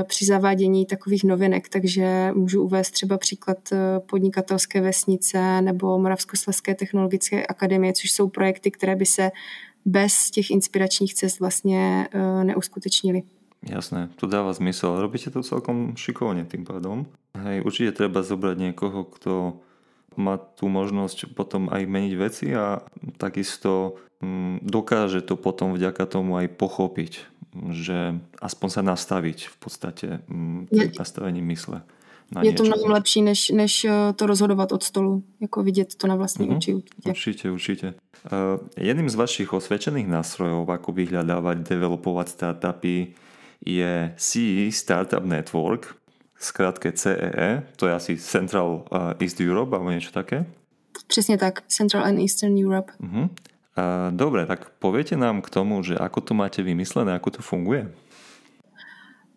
při 0.02 0.24
zavádění 0.24 0.86
takových 0.86 1.24
novinek, 1.24 1.68
takže 1.68 2.32
můžu 2.34 2.62
uvést 2.62 2.90
třeba 2.90 3.18
příklad 3.18 3.58
eh, 3.72 4.00
podnikatelské 4.06 4.80
vesnice 4.80 5.62
nebo 5.62 5.98
Moravskoslezské 5.98 6.74
technologické 6.74 7.46
akademie, 7.46 7.92
což 7.92 8.10
jsou 8.10 8.28
projekty, 8.28 8.70
které 8.70 8.96
by 8.96 9.06
se 9.06 9.30
bez 9.84 10.30
těch 10.30 10.50
inspiračních 10.50 11.14
cest 11.14 11.40
vlastně 11.40 12.08
eh, 12.12 12.44
neuskutečnili. 12.44 13.22
Jasné, 13.62 14.08
to 14.16 14.26
dáva 14.26 14.52
zmysel. 14.52 15.00
Robíte 15.00 15.30
to 15.30 15.42
celkom 15.42 15.94
šikovne 15.94 16.42
tým 16.50 16.66
pádom. 16.66 17.06
Hej, 17.38 17.62
určite 17.62 17.94
treba 17.94 18.26
zobrať 18.26 18.58
niekoho, 18.58 19.06
kto 19.06 19.62
má 20.18 20.34
tú 20.34 20.66
možnosť 20.66 21.30
potom 21.38 21.70
aj 21.70 21.86
meniť 21.86 22.14
veci 22.18 22.50
a 22.50 22.82
takisto 23.22 24.02
Mm, 24.22 24.62
dokáže 24.62 25.18
to 25.18 25.34
potom 25.34 25.74
vďaka 25.74 26.06
tomu 26.06 26.38
aj 26.38 26.46
pochopiť, 26.54 27.26
že 27.70 28.16
aspoň 28.40 28.68
sa 28.70 28.82
nastaviť 28.82 29.38
v 29.52 29.56
podstate 29.60 30.06
mm, 30.28 30.72
tým 30.72 30.92
nastavením 30.96 31.46
mysle. 31.52 31.84
Na 32.32 32.40
je 32.40 32.52
to 32.52 32.64
mnohem 32.64 32.90
lepší, 32.90 33.22
než, 33.22 33.50
než 33.50 33.84
eh, 33.84 33.92
to 34.16 34.26
rozhodovat 34.26 34.72
od 34.72 34.82
stolu, 34.82 35.22
jako 35.40 35.62
vidět 35.62 35.94
to 35.94 36.06
na 36.06 36.16
vlastní 36.16 36.48
mm-hmm. 36.48 36.56
oči. 36.56 36.74
Určite, 37.04 37.50
určite. 37.50 37.94
Uh, 38.22 38.62
jedným 38.78 39.10
z 39.10 39.18
vašich 39.18 39.50
osvedčených 39.50 40.06
nástrojov, 40.06 40.70
ako 40.70 40.94
vyhľadávať, 40.94 41.66
developovať 41.66 42.26
startupy, 42.30 43.18
je 43.66 44.14
CE 44.14 44.70
Startup 44.70 45.26
Network, 45.26 45.98
zkrátke 46.38 46.94
CEE, 46.94 47.66
to 47.76 47.90
je 47.90 47.92
asi 47.94 48.12
Central 48.16 48.86
uh, 48.94 49.18
East 49.18 49.42
Europe 49.42 49.74
alebo 49.74 49.90
niečo 49.90 50.14
také? 50.14 50.46
Přesně 51.06 51.38
tak, 51.38 51.62
Central 51.66 52.04
and 52.04 52.18
Eastern 52.18 52.54
Europe. 52.54 52.92
Uh-huh. 53.02 53.28
Dobre, 54.10 54.44
tak 54.46 54.76
poviete 54.76 55.16
nám 55.16 55.40
k 55.40 55.48
tomu, 55.48 55.80
že 55.80 55.96
ako 55.96 56.20
to 56.20 56.32
máte 56.36 56.60
vymyslené, 56.60 57.16
ako 57.16 57.30
to 57.30 57.40
funguje? 57.40 57.88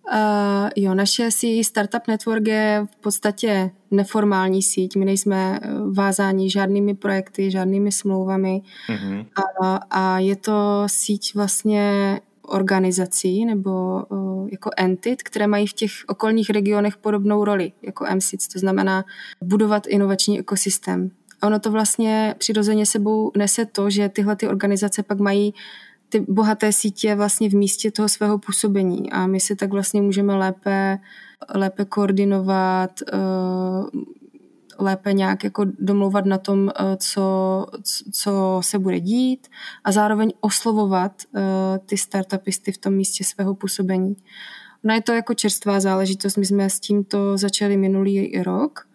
Uh, 0.06 0.70
jo, 0.76 0.94
naše 0.94 1.32
síť 1.32 1.66
Startup 1.66 2.08
Network 2.08 2.48
je 2.48 2.88
v 2.92 2.96
podstatě 3.02 3.72
neformální 3.92 4.64
síť. 4.64 4.96
My 4.96 5.06
nejsme 5.06 5.60
eh, 5.62 5.70
vázáni 5.92 6.50
žádnými 6.50 6.94
projekty, 6.94 7.52
žádnými 7.52 7.92
smlouvami 7.92 8.62
uh-huh. 8.90 9.26
a, 9.64 9.76
a 9.90 10.20
je 10.20 10.36
to 10.36 10.84
síť 10.86 11.36
vlastně 11.36 12.20
organizací 12.48 13.46
nebo 13.46 14.04
uh, 14.10 14.50
jako 14.52 14.70
entit, 14.78 15.24
které 15.24 15.48
mají 15.48 15.68
v 15.68 15.74
těch 15.74 15.92
okolních 16.08 16.50
regionech 16.50 16.98
podobnou 16.98 17.44
roli 17.44 17.72
jako 17.82 18.06
MSIC, 18.16 18.48
to 18.48 18.60
znamená 18.60 19.04
budovat 19.42 19.88
inovační 19.88 20.40
ekosystém. 20.40 21.12
A 21.42 21.48
ono 21.48 21.60
to 21.60 21.72
vlastně 21.72 22.36
přirozeně 22.38 22.86
sebou 22.86 23.32
nese 23.38 23.66
to, 23.66 23.90
že 23.90 24.10
tyhle 24.10 24.36
ty 24.36 24.48
organizace 24.48 25.04
pak 25.04 25.20
mají 25.20 25.54
ty 26.10 26.20
bohaté 26.20 26.72
sítě 26.72 27.16
vlastně 27.16 27.50
v 27.50 27.54
místě 27.54 27.92
toho 27.92 28.10
svého 28.10 28.38
působení. 28.38 29.12
A 29.12 29.28
my 29.28 29.40
se 29.40 29.56
tak 29.56 29.72
vlastně 29.72 30.02
můžeme 30.02 30.36
lépe, 30.36 31.00
lépe 31.56 31.86
koordinovat, 31.86 33.02
eh, 33.14 33.18
lépe 34.80 35.14
nějak 35.14 35.44
jako 35.44 35.66
domlouvat 35.80 36.26
na 36.26 36.38
tom, 36.38 36.70
eh, 36.70 36.98
co, 36.98 37.66
co 38.12 38.60
se 38.64 38.80
bude 38.80 39.00
dít 39.00 39.48
a 39.84 39.92
zároveň 39.92 40.34
oslovovat 40.42 41.12
eh, 41.36 41.42
ty 41.86 41.98
startupisty 41.98 42.72
v 42.72 42.78
tom 42.78 42.94
místě 42.94 43.24
svého 43.24 43.56
působení. 43.56 44.16
No 44.84 44.94
je 44.94 45.02
to 45.02 45.12
jako 45.12 45.34
čerstvá 45.34 45.80
záležitost, 45.80 46.38
my 46.38 46.46
jsme 46.46 46.70
s 46.70 46.80
tímto 46.80 47.38
začali 47.38 47.78
minulý 47.78 48.44
rok 48.44 48.88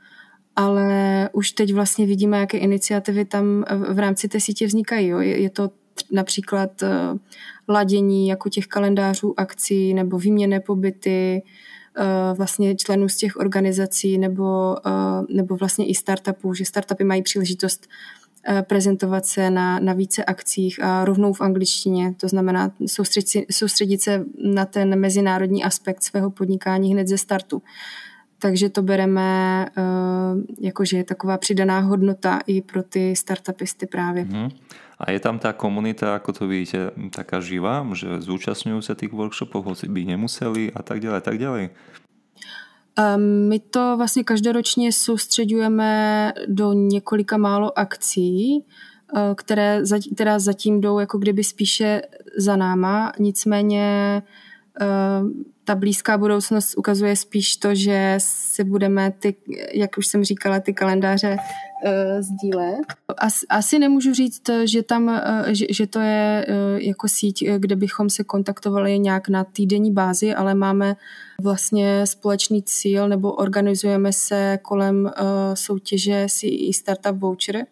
ale 0.56 1.28
už 1.32 1.52
teď 1.52 1.72
vlastně 1.72 2.06
vidíme, 2.06 2.38
jaké 2.38 2.58
iniciativy 2.58 3.24
tam 3.24 3.64
v 3.88 3.98
rámci 3.98 4.28
té 4.28 4.40
sítě 4.40 4.66
vznikají. 4.66 5.08
Jo. 5.08 5.18
Je, 5.18 5.50
to 5.50 5.70
například 6.12 6.82
uh, 6.82 6.88
ladění 7.68 8.28
jako 8.28 8.48
těch 8.48 8.66
kalendářů 8.66 9.34
akcí 9.36 9.94
nebo 9.94 10.18
výměné 10.18 10.60
pobyty 10.60 11.42
uh, 11.98 12.36
vlastně 12.36 12.76
členů 12.76 13.08
z 13.08 13.16
těch 13.16 13.36
organizací 13.36 14.18
nebo, 14.18 14.76
uh, 14.86 15.36
nebo 15.36 15.56
vlastně 15.56 15.86
i 15.86 15.94
startupů, 15.94 16.54
že 16.54 16.64
startupy 16.64 17.04
mají 17.04 17.22
příležitost 17.22 17.88
prezentovat 18.62 19.26
se 19.26 19.50
na, 19.50 19.78
na 19.78 19.92
více 19.92 20.24
akcích 20.24 20.82
a 20.82 21.04
rovnou 21.04 21.32
v 21.32 21.40
angličtině, 21.40 22.14
to 22.16 22.28
znamená 22.28 22.72
soustředit, 22.86 23.46
soustředit 23.52 24.02
se 24.02 24.24
na 24.44 24.66
ten 24.66 25.00
mezinárodní 25.00 25.64
aspekt 25.64 26.02
svého 26.02 26.30
podnikání 26.30 26.92
hned 26.92 27.08
ze 27.08 27.18
startu 27.18 27.62
takže 28.40 28.68
to 28.68 28.82
bereme 28.82 29.66
uh, 29.78 30.40
jako, 30.60 30.84
že 30.84 30.96
je 30.96 31.04
taková 31.04 31.38
přidaná 31.38 31.80
hodnota 31.80 32.40
i 32.46 32.62
pro 32.62 32.82
ty 32.82 33.16
startupisty 33.16 33.86
právě. 33.86 34.24
Mm. 34.24 34.48
A 34.98 35.10
je 35.10 35.20
tam 35.20 35.38
ta 35.38 35.52
komunita, 35.52 36.14
ako 36.14 36.32
to 36.32 36.44
vidíte, 36.44 36.92
taká 37.08 37.40
živá, 37.40 37.86
že 37.94 38.20
zúčastňují 38.20 38.82
se 38.82 38.94
těch 38.94 39.12
workshopů, 39.12 39.62
hoci 39.62 39.88
by 39.88 40.04
nemuseli 40.04 40.72
a 40.72 40.82
tak 40.82 41.00
dále, 41.00 41.20
tak 41.20 41.38
dále? 41.38 41.70
Um, 43.16 43.48
my 43.48 43.58
to 43.58 43.96
vlastně 43.96 44.24
každoročně 44.24 44.92
soustředujeme 44.92 46.32
do 46.48 46.72
několika 46.72 47.36
málo 47.36 47.78
akcí, 47.78 48.60
uh, 48.60 49.34
které 49.34 49.80
teda 50.16 50.38
zatím 50.38 50.80
jdou 50.80 50.98
jako 50.98 51.18
kdyby 51.18 51.44
spíše 51.44 52.02
za 52.36 52.56
náma, 52.56 53.12
nicméně 53.18 54.22
uh, 54.22 54.49
ta 55.64 55.74
blízká 55.74 56.18
budoucnost 56.18 56.74
ukazuje 56.78 57.16
spíš 57.16 57.56
to, 57.56 57.74
že 57.74 58.14
si 58.18 58.64
budeme 58.64 59.10
ty, 59.10 59.36
jak 59.72 59.98
už 59.98 60.06
jsem 60.06 60.24
říkala, 60.24 60.60
ty 60.60 60.74
kalendáře 60.74 61.36
uh, 61.36 62.20
sdílet. 62.20 62.80
As, 63.18 63.34
asi 63.48 63.78
nemůžu 63.78 64.14
říct, 64.14 64.42
že 64.64 64.82
tam, 64.82 65.06
uh, 65.06 65.48
že, 65.48 65.66
že 65.70 65.86
to 65.86 66.00
je 66.00 66.46
uh, 66.48 66.80
jako 66.80 67.08
síť, 67.08 67.44
kde 67.58 67.76
bychom 67.76 68.10
se 68.10 68.24
kontaktovali 68.24 68.98
nějak 68.98 69.28
na 69.28 69.44
týdenní 69.44 69.92
bázi, 69.92 70.34
ale 70.34 70.54
máme 70.54 70.96
vlastně 71.42 72.06
společný 72.06 72.62
cíl 72.62 73.08
nebo 73.08 73.32
organizujeme 73.32 74.12
se 74.12 74.58
kolem 74.62 75.04
uh, 75.04 75.10
soutěže 75.54 76.26
CE 76.28 76.72
Startup 76.74 77.18
Voucher, 77.18 77.66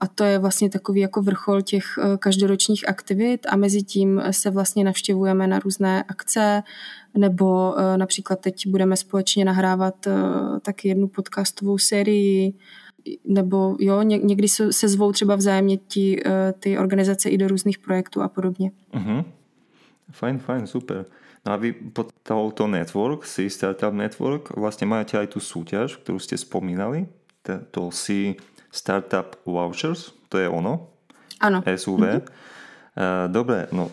a 0.00 0.06
to 0.06 0.24
je 0.24 0.38
vlastně 0.38 0.70
takový 0.70 1.00
jako 1.00 1.22
vrchol 1.22 1.62
těch 1.62 1.84
každoročních 2.18 2.88
aktivit 2.88 3.46
a 3.48 3.56
mezi 3.56 3.82
tím 3.82 4.22
se 4.30 4.50
vlastně 4.50 4.84
navštěvujeme 4.84 5.46
na 5.46 5.58
různé 5.58 6.02
akce, 6.02 6.62
nebo 7.16 7.72
uh, 7.72 7.96
například 7.96 8.40
teď 8.40 8.66
budeme 8.66 8.96
společně 8.96 9.44
nahrávat 9.44 10.06
uh, 10.06 10.58
taky 10.58 10.88
jednu 10.88 11.08
podcastovou 11.08 11.78
sérii, 11.78 12.54
nebo 13.24 13.76
jo, 13.80 14.02
ně, 14.02 14.18
někdy 14.18 14.48
se, 14.48 14.88
zvou 14.88 15.12
třeba 15.12 15.36
vzájemně 15.36 15.76
ti, 15.76 16.22
ty 16.58 16.78
organizace 16.78 17.28
i 17.28 17.38
do 17.38 17.48
různých 17.48 17.78
projektů 17.78 18.22
a 18.22 18.28
podobně. 18.28 18.70
Uh-huh. 18.92 19.24
Fajn, 20.10 20.38
fajn, 20.38 20.66
super. 20.66 21.04
No 21.46 21.52
a 21.52 21.56
vy 21.56 21.72
pod 21.72 22.12
touto 22.22 22.66
network, 22.66 23.26
C 23.26 23.50
Startup 23.50 23.92
Network, 23.92 24.56
vlastně 24.56 24.86
máte 24.86 25.18
aj 25.18 25.26
tu 25.26 25.40
súťaž, 25.40 25.96
kterou 25.96 26.18
jste 26.18 26.36
spomínali, 26.36 27.06
to 27.70 27.90
C 27.90 28.34
Startup 28.68 29.36
Vouchers, 29.44 30.12
to 30.28 30.38
je 30.38 30.48
ono? 30.48 30.92
Ano. 31.40 31.62
SUV. 31.64 32.02
Uh-huh. 32.02 32.22
Uh, 32.98 33.26
dobre, 33.30 33.70
no 33.70 33.88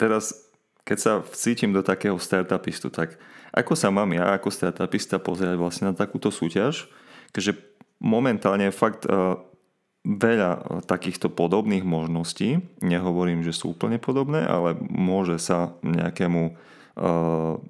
teraz 0.00 0.50
keď 0.82 0.98
sa 0.98 1.12
cítim 1.36 1.70
do 1.70 1.84
takého 1.84 2.18
startupistu, 2.18 2.90
tak 2.90 3.20
ako 3.54 3.78
sa 3.78 3.92
mám 3.94 4.10
ja 4.10 4.34
ako 4.34 4.50
startupista 4.50 5.22
pozerať 5.22 5.54
vlastne 5.54 5.92
na 5.92 5.94
takúto 5.94 6.32
súťaž, 6.34 6.90
keďže 7.30 7.62
momentálne 8.02 8.70
je 8.70 8.74
fakt 8.74 9.04
uh, 9.06 9.38
veľa 10.00 10.50
e, 10.56 10.60
takýchto 10.88 11.28
podobných 11.28 11.84
možností, 11.84 12.64
nehovorím, 12.80 13.44
že 13.44 13.52
sú 13.52 13.76
úplne 13.76 14.00
podobné, 14.00 14.48
ale 14.48 14.72
môže 14.80 15.36
sa 15.36 15.76
nejakému 15.84 16.56
uh, 16.56 17.60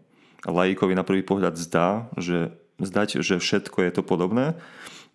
lajíkovi 0.46 0.94
na 0.94 1.02
prvý 1.02 1.26
pohľad 1.26 1.58
zdá, 1.58 2.06
že 2.14 2.54
zdať, 2.78 3.26
že 3.26 3.42
všetko 3.42 3.82
je 3.82 3.90
to 3.90 4.02
podobné. 4.06 4.54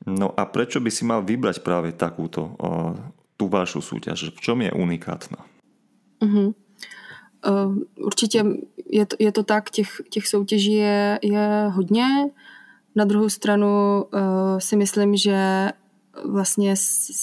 No 0.06 0.40
a 0.40 0.46
prečo 0.46 0.84
by 0.84 0.92
si 0.92 1.08
mal 1.08 1.24
vybrať 1.24 1.64
práve 1.64 1.96
takúto 1.96 2.54
tú 3.40 3.48
vašu 3.48 3.82
súťaž? 3.82 4.36
V 4.36 4.40
čom 4.42 4.62
je 4.62 4.72
unikátna? 4.72 5.40
Uh-huh. 6.22 6.54
Uh, 7.46 7.78
určitě 7.98 8.44
je 8.90 9.06
to, 9.06 9.16
je 9.20 9.32
to 9.32 9.44
tak, 9.44 9.70
těch, 9.70 10.02
těch 10.10 10.28
soutěží 10.28 10.74
je, 10.74 11.20
je 11.22 11.68
hodně. 11.74 12.06
Na 12.96 13.06
druhou 13.06 13.30
stranu 13.30 14.04
uh, 14.04 14.60
si 14.60 14.76
myslím, 14.76 15.16
že 15.16 15.70
vlastně 16.26 16.74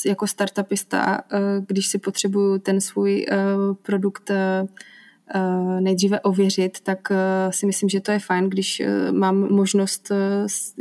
jako 0.07 0.27
startupista, 0.27 1.21
uh, 1.33 1.39
když 1.67 1.87
si 1.87 1.99
potřebuju 1.99 2.59
ten 2.59 2.81
svůj 2.81 3.27
uh, 3.31 3.75
produkt 3.75 4.31
uh, 4.31 4.69
nejdříve 5.81 6.21
ověřit, 6.21 6.81
tak 6.81 7.09
si 7.51 7.67
myslím, 7.67 7.89
že 7.89 8.01
to 8.01 8.13
je 8.13 8.19
fajn, 8.19 8.51
když 8.51 8.83
mám 9.11 9.37
možnost 9.37 10.13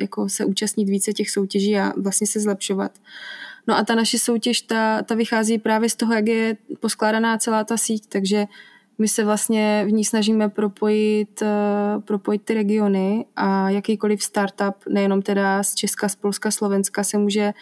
jako 0.01 0.29
se 0.29 0.45
účastnit 0.45 0.89
více 0.89 1.13
těch 1.13 1.29
soutěží 1.29 1.77
a 1.77 1.93
vlastně 1.97 2.27
se 2.27 2.39
zlepšovat. 2.39 2.91
No 3.67 3.77
a 3.77 3.83
ta 3.83 3.95
naše 3.95 4.19
soutěž, 4.19 4.61
ta, 4.61 5.01
ta 5.01 5.15
vychází 5.15 5.57
právě 5.57 5.89
z 5.89 5.95
toho, 5.95 6.13
jak 6.13 6.27
je 6.27 6.57
poskládaná 6.79 7.37
celá 7.37 7.63
ta 7.63 7.77
síť, 7.77 8.07
takže 8.09 8.45
my 8.97 9.07
se 9.07 9.23
vlastně 9.23 9.83
v 9.87 9.91
ní 9.91 10.05
snažíme 10.05 10.49
propojit, 10.49 11.43
propojit 12.05 12.41
ty 12.41 12.53
regiony 12.53 13.25
a 13.35 13.69
jakýkoliv 13.69 14.23
startup, 14.23 14.75
nejenom 14.89 15.21
teda 15.21 15.63
z 15.63 15.75
Česka, 15.75 16.09
z 16.09 16.15
Polska, 16.15 16.51
Slovenska, 16.51 17.03
se 17.03 17.17
může 17.17 17.53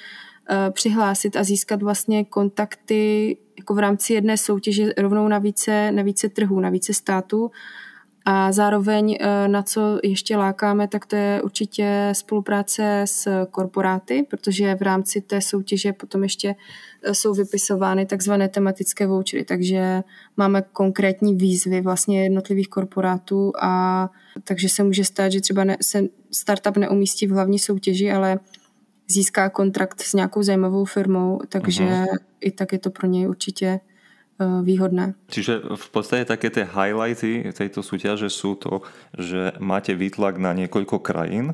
přihlásit 0.71 1.35
a 1.35 1.43
získat 1.43 1.81
vlastně 1.81 2.25
kontakty 2.25 3.37
jako 3.57 3.73
v 3.73 3.79
rámci 3.79 4.13
jedné 4.13 4.37
soutěže 4.37 4.93
rovnou 4.97 5.27
na 5.27 5.39
více, 5.39 5.91
na 5.91 6.03
více 6.03 6.29
trhů, 6.29 6.59
na 6.59 6.69
více 6.69 6.93
států. 6.93 7.51
A 8.25 8.51
zároveň 8.51 9.17
eh, 9.19 9.47
na 9.47 9.63
co 9.63 9.99
ještě 10.03 10.37
lákáme, 10.37 10.87
tak 10.87 11.05
to 11.05 11.15
je 11.15 11.41
určitě 11.41 12.09
spolupráce 12.13 13.01
s 13.05 13.45
korporáty, 13.45 14.25
protože 14.29 14.75
v 14.75 14.81
rámci 14.81 15.21
té 15.21 15.41
soutěže 15.41 15.93
potom 15.93 16.23
ještě 16.23 16.55
eh, 17.03 17.15
jsou 17.15 17.33
vypisovány 17.33 18.05
takzvané 18.05 18.49
tematické 18.49 19.07
vouchery, 19.07 19.45
takže 19.45 20.03
máme 20.37 20.61
konkrétní 20.73 21.35
výzvy 21.35 21.81
vlastně 21.81 22.23
jednotlivých 22.23 22.67
korporátů 22.67 23.51
a 23.61 24.09
takže 24.43 24.69
se 24.69 24.83
může 24.83 25.05
stát, 25.05 25.31
že 25.31 25.41
třeba 25.41 25.63
ne, 25.63 25.77
se 25.81 26.03
startup 26.31 26.77
neumístí 26.77 27.27
v 27.27 27.31
hlavní 27.31 27.59
soutěži, 27.59 28.11
ale 28.11 28.39
získá 29.11 29.49
kontrakt 29.49 30.01
s 30.01 30.13
nějakou 30.13 30.43
zajímavou 30.43 30.85
firmou, 30.85 31.39
takže 31.49 31.83
uh-huh. 31.83 32.17
i 32.41 32.51
tak 32.51 32.73
je 32.73 32.79
to 32.79 32.89
pro 32.89 33.07
něj 33.07 33.27
určitě 33.27 33.79
uh, 34.39 34.65
výhodné. 34.65 35.13
Čiže 35.27 35.59
v 35.75 35.89
podstatě 35.89 36.25
také 36.25 36.49
ty 36.49 36.67
highlighty 36.75 37.53
této 37.57 37.83
soutěže 37.83 38.29
jsou 38.29 38.55
to, 38.55 38.81
že 39.17 39.51
máte 39.59 39.95
výtlak 39.95 40.37
na 40.37 40.53
několik 40.53 40.89
krajín 41.01 41.53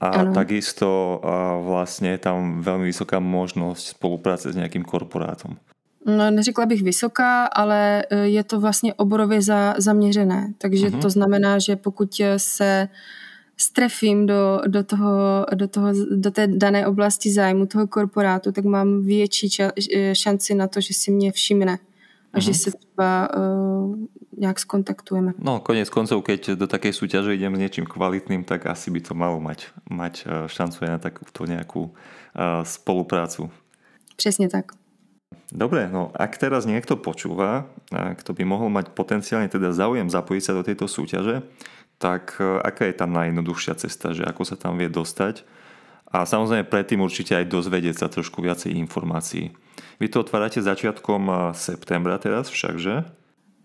a 0.00 0.08
ano. 0.08 0.34
takisto 0.34 1.20
uh, 1.24 1.66
vlastně 1.66 2.10
je 2.10 2.18
tam 2.18 2.62
velmi 2.62 2.84
vysoká 2.84 3.20
možnost 3.20 3.86
spolupráce 3.86 4.52
s 4.52 4.56
nějakým 4.56 4.84
korporátem. 4.84 5.56
No, 6.06 6.30
neřekla 6.30 6.66
bych 6.66 6.82
vysoká, 6.82 7.46
ale 7.46 8.04
e, 8.10 8.16
je 8.16 8.44
to 8.44 8.60
vlastně 8.60 8.94
oborově 8.94 9.42
za, 9.42 9.74
zaměřené. 9.78 10.52
Takže 10.58 10.86
uh-huh. 10.86 11.00
to 11.00 11.10
znamená, 11.10 11.58
že 11.58 11.76
pokud 11.76 12.14
se 12.36 12.88
uh, 12.90 12.96
strefím 13.60 14.26
do, 14.26 14.60
do, 14.66 14.84
toho, 14.84 15.46
do, 15.54 15.68
toho, 15.68 15.88
do 16.10 16.30
té 16.30 16.46
dané 16.46 16.86
oblasti 16.86 17.32
zájmu 17.32 17.66
toho 17.66 17.86
korporátu, 17.86 18.52
tak 18.52 18.64
mám 18.64 19.02
větší 19.02 19.50
ča, 19.50 19.72
eh, 19.94 20.14
šanci 20.14 20.54
na 20.54 20.66
to, 20.66 20.80
že 20.80 20.94
si 20.94 21.10
mě 21.10 21.32
všimne 21.32 21.78
a 22.32 22.38
uh-huh. 22.38 22.40
že 22.40 22.50
mhm. 22.50 22.58
se 22.58 22.70
třeba 22.70 23.28
uh, 23.36 23.96
nějak 24.38 24.58
skontaktujeme. 24.58 25.32
No, 25.38 25.60
konec 25.60 25.90
koncov, 25.90 26.22
keď 26.22 26.54
do 26.54 26.66
také 26.66 26.92
súťaže 26.94 27.34
idem 27.34 27.56
s 27.56 27.58
něčím 27.58 27.84
kvalitným, 27.84 28.44
tak 28.44 28.66
asi 28.66 28.90
by 28.90 29.00
to 29.00 29.14
malo 29.14 29.40
mať, 29.40 29.66
mať 29.90 30.14
eh, 30.24 30.48
šancu 30.48 30.84
na 30.86 30.98
takúto 30.98 31.44
nejakú 31.44 31.90
uh, 31.90 32.62
spoluprácu. 32.62 33.50
Přesně 34.16 34.48
tak. 34.48 34.72
Dobre, 35.50 35.90
no 35.90 36.14
ak 36.14 36.38
teraz 36.38 36.62
niekto 36.62 36.94
počúva, 36.94 37.66
kto 37.90 38.30
by 38.38 38.42
mohol 38.46 38.70
mať 38.70 38.94
potenciálne 38.94 39.50
teda 39.50 39.74
záujem 39.74 40.06
zapojiť 40.06 40.42
sa 40.46 40.54
do 40.54 40.62
tejto 40.62 40.86
súťaže, 40.86 41.42
tak 42.00 42.40
e, 42.40 42.58
aká 42.64 42.88
je 42.88 42.96
tá 42.96 43.04
najjednoduchšia 43.04 43.76
cesta, 43.76 44.16
že 44.16 44.24
ako 44.24 44.48
sa 44.48 44.56
tam 44.56 44.80
vie 44.80 44.88
dostať. 44.88 45.44
A 46.10 46.24
samozrejme 46.24 46.66
predtým 46.66 47.04
určite 47.04 47.36
aj 47.36 47.52
dozvedieť 47.52 48.02
sa 48.02 48.06
trošku 48.08 48.42
viacej 48.42 48.74
informácií. 48.74 49.52
Vy 50.00 50.08
to 50.08 50.24
otvárate 50.24 50.64
začiatkom 50.64 51.22
e, 51.28 51.32
septembra 51.52 52.16
teraz 52.16 52.48
však, 52.48 52.80
že? 52.80 53.04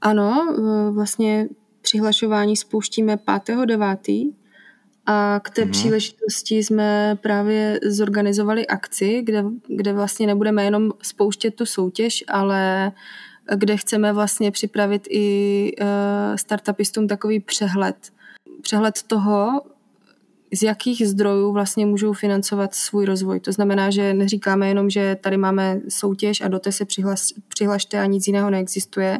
Ano, 0.04 0.30
e, 0.36 0.92
vlastně 0.92 1.48
přihlašování 1.82 2.56
spouštíme 2.56 3.16
5.9. 3.16 4.34
A 5.06 5.40
k 5.44 5.50
té 5.50 5.62
mm-hmm. 5.62 5.72
příležitosti 5.72 6.58
jsme 6.58 7.18
právě 7.22 7.80
zorganizovali 7.86 8.68
akci, 8.68 9.22
kde, 9.22 9.44
kde 9.68 9.94
vlastně 9.94 10.28
nebudeme 10.28 10.64
jenom 10.64 10.92
spouštět 11.02 11.56
tu 11.56 11.66
soutěž, 11.66 12.24
ale 12.28 12.92
kde 13.56 13.78
chceme 13.78 14.14
vlastně 14.14 14.52
připravit 14.52 15.08
i 15.10 15.72
startupistům 16.36 17.08
takový 17.08 17.40
přehled 17.40 17.96
přehled 18.66 19.04
toho, 19.04 19.62
z 20.54 20.64
jakých 20.64 21.08
zdrojů 21.08 21.52
vlastně 21.52 21.86
můžou 21.86 22.14
financovat 22.14 22.76
svůj 22.76 23.06
rozvoj. 23.06 23.40
To 23.40 23.52
znamená, 23.52 23.90
že 23.90 24.14
neříkáme 24.14 24.68
jenom, 24.68 24.90
že 24.90 25.18
tady 25.22 25.38
máme 25.38 25.80
soutěž 25.90 26.42
a 26.42 26.48
do 26.48 26.60
té 26.60 26.72
se 26.72 26.86
přihlas, 26.86 27.28
přihlašte 27.48 28.00
a 28.00 28.06
nic 28.06 28.28
jiného 28.28 28.50
neexistuje, 28.50 29.20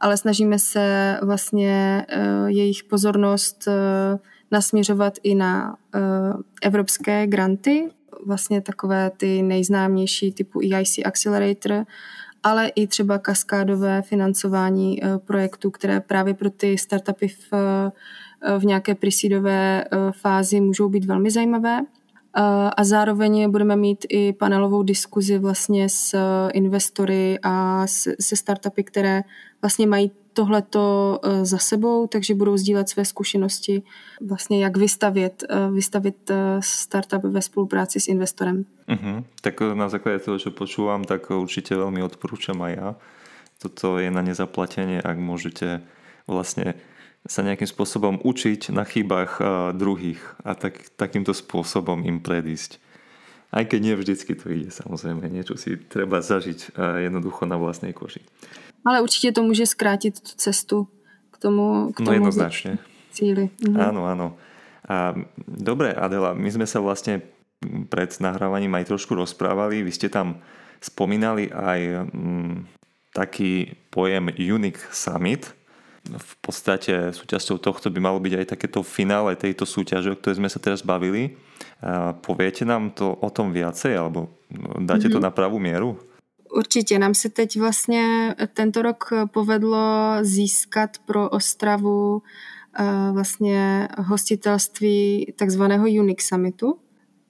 ale 0.00 0.16
snažíme 0.16 0.58
se 0.58 1.18
vlastně 1.22 2.06
uh, 2.06 2.48
jejich 2.48 2.84
pozornost 2.84 3.64
uh, 3.66 3.74
nasměřovat 4.50 5.14
i 5.22 5.34
na 5.34 5.76
uh, 5.94 6.40
evropské 6.62 7.26
granty, 7.26 7.88
vlastně 8.26 8.60
takové 8.60 9.10
ty 9.16 9.42
nejznámější 9.42 10.32
typu 10.32 10.60
EIC 10.60 10.98
Accelerator, 11.04 11.84
ale 12.42 12.68
i 12.68 12.86
třeba 12.86 13.18
kaskádové 13.18 14.02
financování 14.02 15.00
projektů, 15.24 15.70
které 15.70 16.00
právě 16.00 16.34
pro 16.34 16.50
ty 16.50 16.78
startupy 16.78 17.28
v 17.28 17.52
v 18.58 18.64
nějaké 18.64 18.94
prisídové 18.94 19.84
eh, 19.84 20.12
fázi 20.12 20.60
můžou 20.60 20.88
být 20.88 21.04
velmi 21.04 21.30
zajímavé. 21.30 21.80
Eh, 21.80 22.42
a 22.76 22.84
zároveň 22.84 23.50
budeme 23.50 23.76
mít 23.76 24.06
i 24.08 24.32
panelovou 24.32 24.82
diskuzi 24.82 25.38
vlastně 25.38 25.88
s 25.88 26.14
eh, 26.14 26.50
investory 26.52 27.38
a 27.42 27.86
se 28.20 28.36
startupy, 28.36 28.82
které 28.82 29.22
vlastně 29.62 29.86
mají 29.86 30.10
tohleto 30.32 31.20
za 31.42 31.58
sebou, 31.58 32.06
takže 32.06 32.34
budou 32.34 32.56
sdílet 32.56 32.88
své 32.88 33.04
zkušenosti, 33.04 33.82
vlastně 34.20 34.64
jak 34.64 34.76
vystavit, 34.76 35.44
vystavit 35.72 36.30
startup 36.60 37.22
ve 37.22 37.42
spolupráci 37.42 38.00
s 38.00 38.08
investorem. 38.08 38.64
Uh-huh. 38.88 39.24
Tak 39.40 39.60
na 39.60 39.88
základě 39.88 40.18
toho, 40.18 40.38
čo 40.38 40.50
počúvam, 40.50 41.04
tak 41.04 41.30
určitě 41.30 41.76
velmi 41.76 42.02
odporúčam 42.02 42.62
aj 42.62 42.74
ja. 42.76 42.94
Toto 43.58 43.98
je 43.98 44.10
na 44.10 44.22
nezaplatenie, 44.22 45.02
ak 45.02 45.18
môžete 45.18 45.82
vlastne 46.30 46.78
sa 47.26 47.42
nejakým 47.42 47.66
spôsobom 47.66 48.20
učiť 48.22 48.70
na 48.70 48.86
chybách 48.86 49.42
druhých 49.74 50.20
a 50.44 50.54
tak, 50.54 50.94
takýmto 50.94 51.34
spôsobom 51.34 52.06
im 52.06 52.22
predísť. 52.22 52.78
Aj 53.48 53.64
keď 53.64 53.80
nie 53.80 53.94
vždycky 53.96 54.36
to 54.36 54.52
ide, 54.52 54.68
samozrejme, 54.68 55.24
niečo 55.32 55.56
si 55.56 55.80
treba 55.80 56.20
zažiť 56.20 56.76
jednoducho 56.76 57.48
na 57.48 57.56
vlastnej 57.56 57.96
koži. 57.96 58.20
Ale 58.84 59.00
určitě 59.00 59.32
to 59.32 59.42
může 59.42 59.66
zkrátit 59.66 60.20
tu 60.20 60.32
cestu 60.36 60.88
k 61.30 61.38
tomu, 61.38 61.92
k 61.92 61.96
tomu 61.96 62.24
no 62.24 62.48
cíli. 63.10 63.50
Mhm. 63.66 63.80
Áno, 63.80 64.06
áno. 64.06 64.28
A, 64.88 65.14
dobre, 65.48 65.92
Adela, 65.92 66.32
my 66.32 66.48
sme 66.48 66.66
sa 66.66 66.80
vlastne 66.80 67.20
pred 67.90 68.08
nahrávaním 68.22 68.78
aj 68.78 68.94
trošku 68.94 69.18
rozprávali. 69.18 69.82
Vy 69.82 69.92
ste 69.92 70.08
tam 70.08 70.38
spomínali 70.78 71.50
aj 71.50 72.06
mm, 72.14 72.54
taký 73.10 73.74
pojem 73.90 74.30
Unique 74.38 74.78
Summit 74.94 75.57
v 76.08 76.34
podstate 76.40 77.12
súťažťou 77.12 77.60
tohto 77.60 77.92
by 77.92 78.00
malo 78.00 78.18
byť 78.20 78.34
aj 78.40 78.46
takéto 78.56 78.80
finále 78.80 79.36
tejto 79.36 79.68
súťaže, 79.68 80.12
o 80.12 80.18
ktorej 80.18 80.40
sme 80.40 80.48
sa 80.48 80.58
teraz 80.58 80.80
bavili. 80.80 81.36
Poviete 82.24 82.64
nám 82.64 82.96
to 82.96 83.12
o 83.12 83.28
tom 83.30 83.52
viacej, 83.52 83.92
alebo 83.92 84.32
dáte 84.80 85.08
mm-hmm. 85.08 85.14
to 85.14 85.18
mhm. 85.20 85.26
na 85.26 85.30
pravú 85.30 85.58
mieru? 85.60 86.00
Určitě. 86.50 86.98
Nám 86.98 87.14
se 87.14 87.28
teď 87.28 87.60
vlastně 87.60 88.34
tento 88.52 88.82
rok 88.82 89.12
povedlo 89.32 89.78
získat 90.22 90.90
pro 91.04 91.28
Ostravu 91.30 92.22
vlastně 93.12 93.88
hostitelství 93.98 95.32
takzvaného 95.36 95.84
Unix 95.84 96.26
Summitu, 96.26 96.78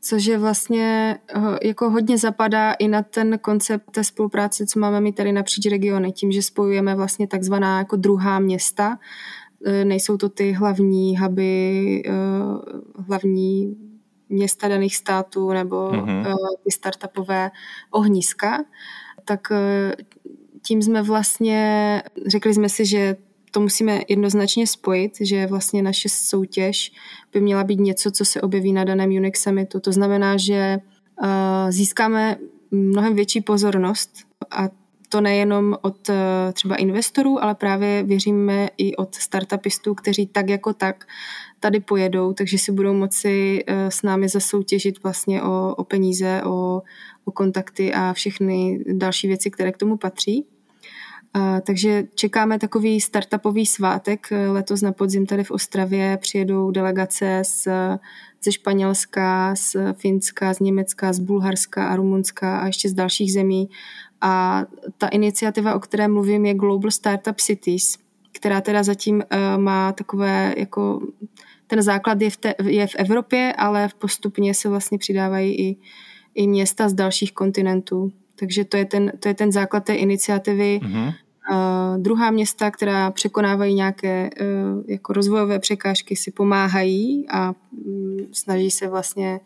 což 0.01 0.25
je 0.25 0.39
vlastně 0.39 1.19
eh, 1.35 1.41
jako 1.69 1.91
hodně 1.91 2.19
zapadá 2.19 2.73
i 2.73 2.89
na 2.89 3.03
ten 3.03 3.39
koncept 3.39 3.91
té 3.91 4.05
spolupráce, 4.05 4.67
co 4.67 4.81
máme 4.81 5.01
my 5.01 5.13
tady 5.13 5.33
napříč 5.33 5.67
regiony, 5.67 6.13
tím, 6.13 6.33
že 6.33 6.43
spojujeme 6.43 6.95
vlastně 6.95 7.27
takzvaná 7.27 7.79
jako 7.79 7.97
druhá 7.97 8.39
města. 8.39 8.99
Eh, 9.65 9.85
nejsou 9.85 10.17
to 10.17 10.29
ty 10.29 10.53
hlavní 10.53 11.19
huby, 11.19 12.03
eh, 12.07 12.13
hlavní 13.09 13.77
města 14.29 14.69
daných 14.69 14.97
států 14.97 15.51
nebo 15.51 15.91
mm-hmm. 15.91 16.37
ty 16.65 16.71
startupové 16.71 17.51
ohniska, 17.91 18.65
tak 19.25 19.53
tím 20.63 20.83
jsme 20.83 21.03
vlastně, 21.03 22.03
řekli 22.27 22.55
jsme 22.55 22.69
si, 22.69 22.87
že 22.87 23.17
to 23.51 23.61
musíme 23.61 24.01
jednoznačně 24.09 24.67
spojit, 24.67 25.13
že 25.21 25.47
vlastně 25.47 25.83
naše 25.83 26.09
soutěž 26.09 26.93
by 27.33 27.41
měla 27.41 27.65
být 27.65 27.81
něco, 27.81 28.11
co 28.11 28.25
se 28.25 28.41
objeví 28.41 28.73
na 28.73 28.85
daném 28.85 29.11
Unix 29.11 29.43
Summitu. 29.43 29.81
To 29.81 29.93
znamená, 29.93 30.37
že 30.37 30.79
uh, 31.23 31.27
získáme 31.71 32.37
mnohem 32.71 33.15
větší 33.15 33.41
pozornost 33.41 34.11
a 34.51 34.69
to 35.09 35.21
nejenom 35.21 35.77
od 35.83 36.09
uh, 36.09 36.15
třeba 36.53 36.77
investorů, 36.77 37.43
ale 37.43 37.55
právě 37.55 38.03
věříme 38.03 38.69
i 38.79 38.97
od 38.97 39.15
startupistů, 39.15 39.95
kteří 39.95 40.27
tak 40.27 40.49
jako 40.49 40.73
tak 40.73 41.07
tady 41.61 41.81
pojedou, 41.81 42.33
takže 42.33 42.59
si 42.59 42.73
budou 42.73 42.95
moci 42.95 43.65
uh, 43.69 43.75
s 43.89 44.03
námi 44.03 44.29
zasoutěžit 44.29 45.03
vlastně 45.03 45.43
o, 45.43 45.75
o 45.75 45.85
peníze, 45.85 46.43
o, 46.45 46.83
o 47.25 47.33
kontakty 47.33 47.95
a 47.95 48.13
všechny 48.13 48.85
další 48.93 49.29
věci, 49.29 49.51
které 49.51 49.73
k 49.73 49.77
tomu 49.77 49.97
patří. 49.97 50.47
A, 51.35 51.61
takže 51.61 52.05
čekáme 52.15 52.59
takový 52.59 53.01
startupový 53.01 53.67
svátek. 53.67 54.27
Letos 54.49 54.83
na 54.83 54.93
podzim 54.93 55.27
tady 55.27 55.45
v 55.45 55.51
Ostravě 55.51 56.19
přijedou 56.21 56.71
delegace 56.71 57.43
z, 57.45 57.69
ze 58.43 58.53
Španělska, 58.53 59.55
z 59.57 59.77
Finska, 59.93 60.55
z 60.55 60.61
Německa, 60.61 61.13
z 61.13 61.19
Bulharska 61.19 61.89
a 61.89 61.97
Rumunska 61.97 62.59
a 62.59 62.67
ještě 62.67 62.89
z 62.89 62.93
dalších 62.93 63.33
zemí. 63.33 63.71
A 64.21 64.65
ta 64.99 65.09
iniciativa, 65.09 65.75
o 65.75 65.81
které 65.81 66.09
mluvím, 66.09 66.47
je 66.47 66.55
Global 66.55 66.91
Startup 66.91 67.37
Cities, 67.37 67.99
která 68.33 68.61
teda 68.61 68.83
zatím 68.83 69.17
uh, 69.17 69.63
má 69.63 69.93
takové 69.93 70.55
jako 70.57 71.01
ten 71.69 71.83
základ 71.83 72.21
je 72.21 72.31
v, 72.31 72.37
te, 72.37 72.55
je 72.65 72.87
v 72.87 72.95
Evropě, 72.95 73.53
ale 73.59 73.89
postupně 73.99 74.55
se 74.55 74.69
vlastně 74.69 74.99
přidávají 74.99 75.61
i, 75.61 75.77
i 76.35 76.47
města 76.47 76.89
z 76.89 76.93
dalších 76.93 77.33
kontinentů. 77.33 78.13
Takže 78.39 78.65
to 78.65 78.77
je 78.77 78.85
ten, 78.85 79.13
to 79.19 79.29
je 79.29 79.35
ten 79.35 79.53
základ 79.53 79.85
té 79.85 79.95
iniciativy. 79.95 80.81
Mm-hmm. 80.83 81.15
Uh, 81.51 81.99
druhá 81.99 82.31
města, 82.31 82.71
která 82.71 83.11
překonávají 83.11 83.75
nějaké 83.75 84.31
uh, 84.41 84.83
jako 84.87 85.13
rozvojové 85.13 85.59
překážky, 85.59 86.17
si 86.17 86.31
pomáhají 86.31 87.27
a 87.31 87.55
um, 87.87 88.19
snaží 88.33 88.71
se 88.71 88.89
vlastně 88.89 89.41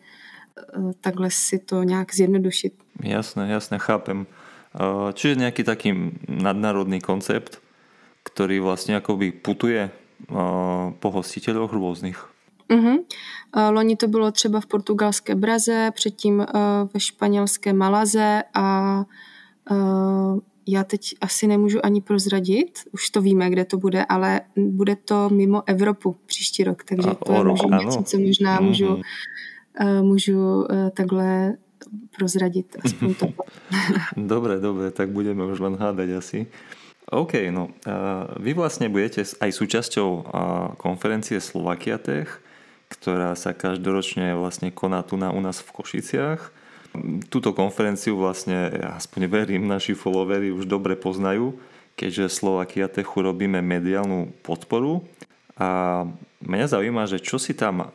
uh, 0.77 0.91
takhle 1.01 1.31
si 1.31 1.59
to 1.59 1.83
nějak 1.83 2.15
zjednodušit. 2.15 2.73
Jasné, 3.03 3.51
jasné, 3.51 3.79
chápem. 3.79 4.19
Uh, 4.19 5.11
čiže 5.11 5.35
nějaký 5.35 5.63
taký 5.63 6.11
nadnárodný 6.27 7.01
koncept, 7.01 7.61
který 8.23 8.59
vlastně 8.59 8.95
akoby 8.95 9.31
putuje 9.31 9.89
uh, 10.29 10.37
po 10.99 11.11
hostiteľoch 11.11 11.73
různých. 11.73 12.32
Uh-huh. 12.73 12.97
Loni 13.71 13.95
to 13.95 14.07
bylo 14.07 14.31
třeba 14.31 14.59
v 14.59 14.65
portugalské 14.65 15.35
Braze, 15.35 15.91
předtím 15.93 16.39
uh, 16.39 16.45
ve 16.93 16.99
španělské 16.99 17.73
Malaze 17.73 18.43
a 18.53 18.97
uh, 19.71 20.39
já 20.67 20.83
teď 20.83 21.15
asi 21.21 21.47
nemůžu 21.47 21.85
ani 21.85 22.01
prozradit, 22.01 22.79
už 22.91 23.09
to 23.09 23.21
víme, 23.21 23.49
kde 23.49 23.65
to 23.65 23.77
bude, 23.77 24.05
ale 24.05 24.41
bude 24.55 24.95
to 24.95 25.29
mimo 25.29 25.63
Evropu 25.65 26.15
příští 26.25 26.63
rok, 26.63 26.83
takže 26.83 27.09
a 27.09 27.13
to 27.15 27.33
je 27.33 27.43
možná 27.43 27.77
něco, 27.77 28.03
co 28.03 28.19
možná 28.19 28.59
mm-hmm. 28.59 28.63
můžu, 28.63 29.01
můžu 30.01 30.67
takhle 30.93 31.53
prozradit. 32.17 32.75
Aspoň 32.85 33.13
to. 33.13 33.27
dobre, 34.17 34.59
dobre, 34.59 34.91
tak 34.91 35.09
budeme 35.09 35.45
už 35.45 35.59
len 35.59 35.75
hádať 35.75 36.09
asi. 36.09 36.47
OK, 37.11 37.51
no 37.51 37.67
vy 38.39 38.55
vlastne 38.55 38.87
budete 38.87 39.27
aj 39.27 39.51
súčasťou 39.51 40.09
konferencie 40.79 41.37
Slovakia 41.43 41.99
Tech, 41.99 42.39
ktorá 42.93 43.33
sa 43.33 43.57
každoročne 43.57 44.37
vlastne 44.37 44.69
koná 44.69 45.01
tu 45.01 45.17
na, 45.17 45.33
u 45.33 45.41
nás 45.41 45.59
v 45.65 45.73
Košiciach. 45.73 46.41
Túto 47.33 47.57
konferenciu 47.57 48.13
vlastne, 48.13 48.69
aspoň 49.01 49.25
verím, 49.25 49.65
naši 49.65 49.97
followery 49.97 50.53
už 50.53 50.69
dobre 50.69 50.93
poznajú, 50.93 51.57
keďže 51.97 52.29
Slovakia 52.29 52.85
Techu 52.85 53.25
robíme 53.25 53.65
mediálnu 53.65 54.29
podporu. 54.45 55.01
A 55.57 56.05
mňa 56.41 56.65
zaujíma, 56.69 57.09
že 57.09 57.21
čo 57.21 57.41
si 57.41 57.57
tam 57.57 57.93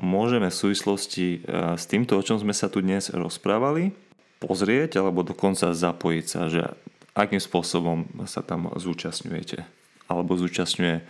môžeme 0.00 0.48
v 0.48 0.56
súvislosti 0.60 1.44
s 1.76 1.84
týmto, 1.88 2.16
o 2.16 2.24
čom 2.24 2.40
sme 2.40 2.52
sa 2.56 2.68
tu 2.68 2.84
dnes 2.84 3.12
rozprávali, 3.12 3.92
pozrieť 4.40 5.00
alebo 5.00 5.24
dokonca 5.24 5.72
zapojiť 5.72 6.24
sa, 6.28 6.52
že 6.52 6.68
akým 7.16 7.40
spôsobom 7.40 8.04
sa 8.28 8.44
tam 8.44 8.72
zúčastňujete 8.76 9.64
alebo 10.04 10.36
zúčastňuje 10.36 11.00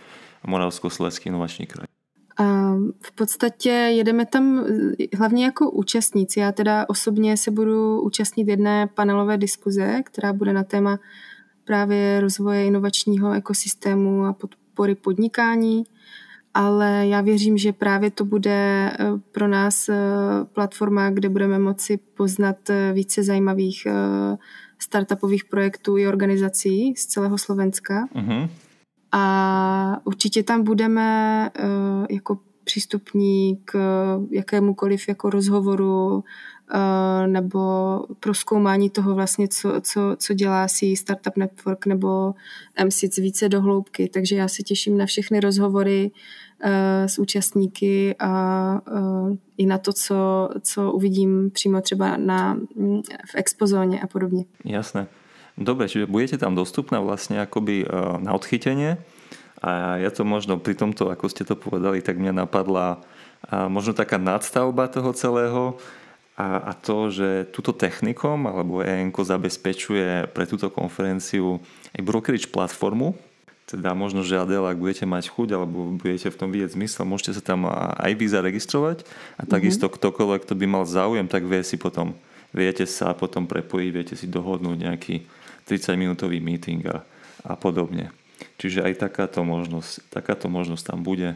Moravsko-Slezský 0.47 1.31
inovační 1.31 1.67
kraj. 1.67 1.87
V 3.01 3.11
podstatě 3.15 3.69
jedeme 3.69 4.25
tam 4.25 4.65
eh, 4.99 5.17
hlavně 5.17 5.45
jako 5.45 5.71
účastníci. 5.71 6.39
Já 6.39 6.51
teda 6.51 6.85
osobně 6.89 7.37
se 7.37 7.51
budu 7.51 8.01
účastnit 8.01 8.47
jedné 8.47 8.87
panelové 8.87 9.37
diskuze, 9.37 10.01
která 10.03 10.33
bude 10.33 10.53
na 10.53 10.63
téma 10.63 10.99
právě 11.63 12.21
rozvoje 12.21 12.65
inovačního 12.65 13.33
ekosystému 13.33 14.25
a 14.25 14.33
podpory 14.33 14.95
podnikání, 14.95 15.83
ale 16.53 17.07
já 17.07 17.21
věřím, 17.21 17.57
že 17.57 17.73
právě 17.73 18.11
to 18.11 18.25
bude 18.25 18.51
eh, 18.51 18.97
pro 19.31 19.47
nás 19.47 19.89
eh, 19.89 19.95
platforma, 20.53 21.09
kde 21.09 21.29
budeme 21.29 21.59
moci 21.59 21.97
poznat 21.97 22.57
více 22.93 23.23
zajímavých 23.23 23.87
startupových 24.79 25.45
projektů 25.45 25.97
i 25.97 26.07
organizací 26.07 26.93
z 26.97 27.05
celého 27.05 27.37
Slovenska. 27.37 28.07
Uh-huh. 28.15 28.49
A 29.17 30.01
určitě 30.03 30.43
tam 30.43 30.63
budeme 30.63 31.49
uh, 31.59 32.05
jako 32.09 32.39
přístupní 32.63 33.59
k 33.65 33.75
jakémukoliv 34.31 35.07
jako 35.07 35.29
rozhovoru 35.29 36.15
uh, 36.15 37.27
nebo 37.27 37.59
proskoumání 38.19 38.89
toho 38.89 39.15
vlastně, 39.15 39.47
co, 39.47 39.81
co, 39.81 40.15
co 40.19 40.33
dělá 40.33 40.67
si 40.67 40.95
Startup 40.95 41.37
Network 41.37 41.85
nebo 41.85 42.33
MSIC 42.85 43.17
více 43.17 43.49
do 43.49 43.61
hloubky. 43.61 44.09
Takže 44.09 44.35
já 44.35 44.47
se 44.47 44.63
těším 44.63 44.97
na 44.97 45.05
všechny 45.05 45.39
rozhovory 45.39 46.11
uh, 46.65 46.71
s 47.05 47.19
účastníky 47.19 48.15
a 48.19 48.81
uh, 48.91 49.35
i 49.57 49.65
na 49.65 49.77
to, 49.77 49.93
co, 49.93 50.49
co 50.61 50.91
uvidím 50.91 51.51
přímo 51.51 51.81
třeba 51.81 52.17
na, 52.17 52.59
v 53.31 53.35
expozóně 53.35 54.01
a 54.01 54.07
podobně. 54.07 54.45
Jasné. 54.65 55.07
Dobre, 55.55 55.87
čiže 55.87 56.11
budete 56.11 56.35
tam 56.39 56.51
dostupná 56.51 56.99
vlastne 56.99 57.39
akoby 57.39 57.83
e, 57.83 57.87
na 58.19 58.35
odchytenie. 58.35 58.99
A 59.63 59.97
ja 59.97 60.11
to 60.11 60.27
možno 60.27 60.59
pri 60.59 60.75
tomto, 60.75 61.09
ako 61.09 61.31
ste 61.31 61.47
to 61.47 61.55
povedali, 61.55 62.03
tak 62.03 62.19
mňa 62.19 62.43
napadla 62.43 63.01
možno 63.69 63.93
taká 63.93 64.17
nadstavba 64.17 64.89
toho 64.89 65.09
celého 65.13 65.63
a, 66.35 66.69
a 66.69 66.71
to, 66.75 67.07
že 67.13 67.47
túto 67.55 67.71
technikom 67.71 68.43
alebo 68.43 68.83
ENKO 68.83 69.23
zabezpečuje 69.23 70.35
pre 70.35 70.43
túto 70.43 70.67
konferenciu 70.67 71.63
aj 71.95 72.01
brokerage 72.03 72.51
platformu, 72.51 73.15
teda 73.65 73.97
možno, 73.97 74.21
že 74.21 74.37
Adela, 74.37 74.75
ak 74.75 74.77
budete 74.77 75.09
mať 75.09 75.31
chuť 75.31 75.57
alebo 75.57 75.95
budete 75.97 76.29
v 76.29 76.37
tom 76.37 76.53
vidieť 76.53 76.77
zmysel, 76.77 77.07
môžete 77.07 77.39
sa 77.39 77.41
tam 77.41 77.65
aj 77.71 78.11
vy 78.13 78.25
zaregistrovať. 78.29 79.07
A 79.41 79.47
takisto 79.47 79.89
mm-hmm. 79.89 79.97
ktokoľvek, 79.97 80.41
kto 80.45 80.53
by 80.53 80.65
mal 80.69 80.83
záujem, 80.85 81.25
tak 81.25 81.49
vie 81.49 81.65
si 81.65 81.79
potom, 81.79 82.13
viete 82.53 82.85
sa 82.85 83.17
potom 83.17 83.49
prepojiť, 83.49 83.89
viete 83.89 84.13
si 84.13 84.29
dohodnúť 84.29 84.77
nejaký 84.85 85.15
30-minútový 85.65 86.39
meeting 86.41 86.85
a, 86.87 87.01
a 87.45 87.53
podobne. 87.57 88.13
Čiže 88.55 88.85
aj 88.85 89.09
takáto 89.09 89.43
možnosť, 89.43 90.07
takáto 90.11 90.47
možnosť 90.47 90.83
tam 90.93 90.99
bude. 91.03 91.35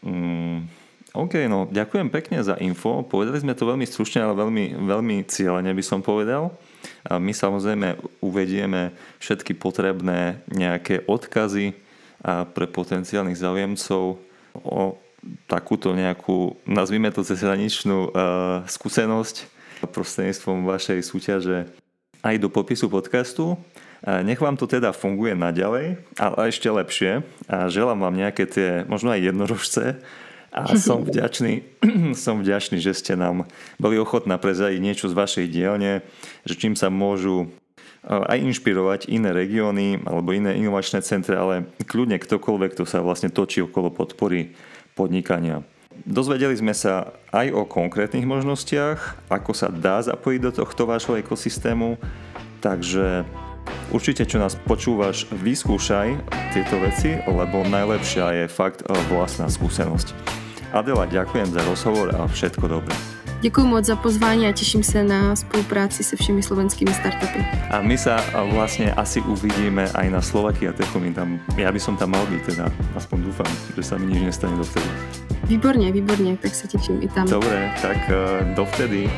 Mm, 0.00 0.68
OK, 1.16 1.48
no 1.48 1.64
ďakujem 1.68 2.12
pekne 2.12 2.44
za 2.44 2.60
info. 2.60 3.00
Povedali 3.00 3.40
sme 3.40 3.56
to 3.56 3.64
veľmi 3.64 3.88
stručne, 3.88 4.20
ale 4.20 4.36
veľmi, 4.36 4.76
veľmi 4.84 5.16
cieľene 5.24 5.72
by 5.72 5.84
som 5.84 6.04
povedal. 6.04 6.52
A 7.08 7.16
my 7.16 7.32
samozrejme 7.32 7.96
uvedieme 8.20 8.92
všetky 9.18 9.56
potrebné 9.56 10.44
nejaké 10.52 11.08
odkazy 11.08 11.72
a 12.20 12.44
pre 12.44 12.68
potenciálnych 12.68 13.38
záujemcov 13.38 14.20
o 14.60 14.80
takúto 15.48 15.96
nejakú, 15.96 16.54
nazvime 16.68 17.10
to 17.10 17.24
cezhraničnú 17.24 18.12
uh, 18.12 18.12
skúsenosť 18.68 19.48
prostredníctvom 19.88 20.64
vašej 20.64 21.00
súťaže 21.04 21.58
aj 22.26 22.42
do 22.42 22.50
popisu 22.50 22.90
podcastu. 22.90 23.54
Nech 24.02 24.42
vám 24.42 24.58
to 24.58 24.66
teda 24.66 24.90
funguje 24.90 25.38
naďalej, 25.38 26.02
ale 26.18 26.34
ešte 26.50 26.66
lepšie. 26.66 27.22
A 27.46 27.70
želám 27.70 28.02
vám 28.02 28.18
nejaké 28.18 28.44
tie, 28.50 28.82
možno 28.90 29.14
aj 29.14 29.22
jednorožce. 29.22 30.02
A 30.50 30.74
som 30.86 31.06
vďačný, 31.06 31.62
som 32.26 32.42
vďačný, 32.42 32.82
že 32.82 32.98
ste 32.98 33.14
nám 33.14 33.46
boli 33.78 33.94
ochotná 33.96 34.36
prezadiť 34.42 34.80
niečo 34.82 35.06
z 35.06 35.14
vašej 35.14 35.46
dielne, 35.46 36.02
že 36.42 36.58
čím 36.58 36.74
sa 36.74 36.90
môžu 36.90 37.46
aj 38.06 38.38
inšpirovať 38.38 39.10
iné 39.10 39.34
regióny 39.34 40.06
alebo 40.06 40.30
iné 40.30 40.54
inovačné 40.54 41.02
centre, 41.02 41.34
ale 41.34 41.66
kľudne 41.82 42.22
ktokoľvek, 42.22 42.78
kto 42.78 42.84
sa 42.86 43.02
vlastne 43.02 43.34
točí 43.34 43.58
okolo 43.58 43.90
podpory 43.90 44.54
podnikania. 44.94 45.66
Dozvedeli 46.04 46.52
sme 46.58 46.76
sa 46.76 47.16
aj 47.32 47.54
o 47.56 47.64
konkrétnych 47.64 48.28
možnostiach, 48.28 49.30
ako 49.32 49.56
sa 49.56 49.72
dá 49.72 50.04
zapojiť 50.04 50.40
do 50.44 50.52
tohto 50.52 50.84
vášho 50.84 51.16
ekosystému, 51.16 51.96
takže 52.60 53.24
určite 53.94 54.28
čo 54.28 54.36
nás 54.36 54.58
počúvaš, 54.58 55.24
vyskúšaj 55.32 56.20
tieto 56.52 56.76
veci, 56.82 57.16
lebo 57.24 57.64
najlepšia 57.64 58.44
je 58.44 58.46
fakt 58.52 58.84
vlastná 59.08 59.48
skúsenosť. 59.48 60.12
Adela, 60.74 61.08
ďakujem 61.08 61.48
za 61.54 61.62
rozhovor 61.64 62.12
a 62.12 62.26
všetko 62.28 62.68
dobré. 62.68 62.96
Děkuji 63.40 63.66
moc 63.66 63.84
za 63.84 63.96
pozvání 63.96 64.48
a 64.48 64.52
těším 64.52 64.82
se 64.82 65.04
na 65.04 65.36
spolupráci 65.36 66.04
se 66.04 66.16
všemi 66.16 66.42
slovenskými 66.42 66.94
startupy. 66.94 67.44
A 67.70 67.80
my 67.80 67.98
sa 67.98 68.16
vlastně 68.52 68.92
asi 68.92 69.20
uvidíme 69.20 69.88
aj 69.92 70.10
na 70.10 70.20
Slovakia 70.22 70.72
Techu. 70.72 71.00
Tam, 71.12 71.40
ja 71.56 71.68
by 71.72 71.80
som 71.80 71.96
tam 71.96 72.16
mal 72.16 72.26
byť, 72.26 72.42
teda 72.42 72.72
aspoň 72.96 73.18
dúfam, 73.28 73.50
že 73.76 73.82
sa 73.84 74.00
mi 74.00 74.08
nič 74.08 74.22
nestane 74.24 74.56
dovtedy. 74.56 74.88
Výborně, 75.46 75.92
výborně, 75.92 76.36
tak 76.36 76.54
se 76.54 76.68
těším 76.68 77.02
i 77.02 77.08
tam. 77.08 77.28
Dobré, 77.30 77.74
tak 77.82 77.96
eh, 77.96 78.54
dovtedy. 78.54 79.10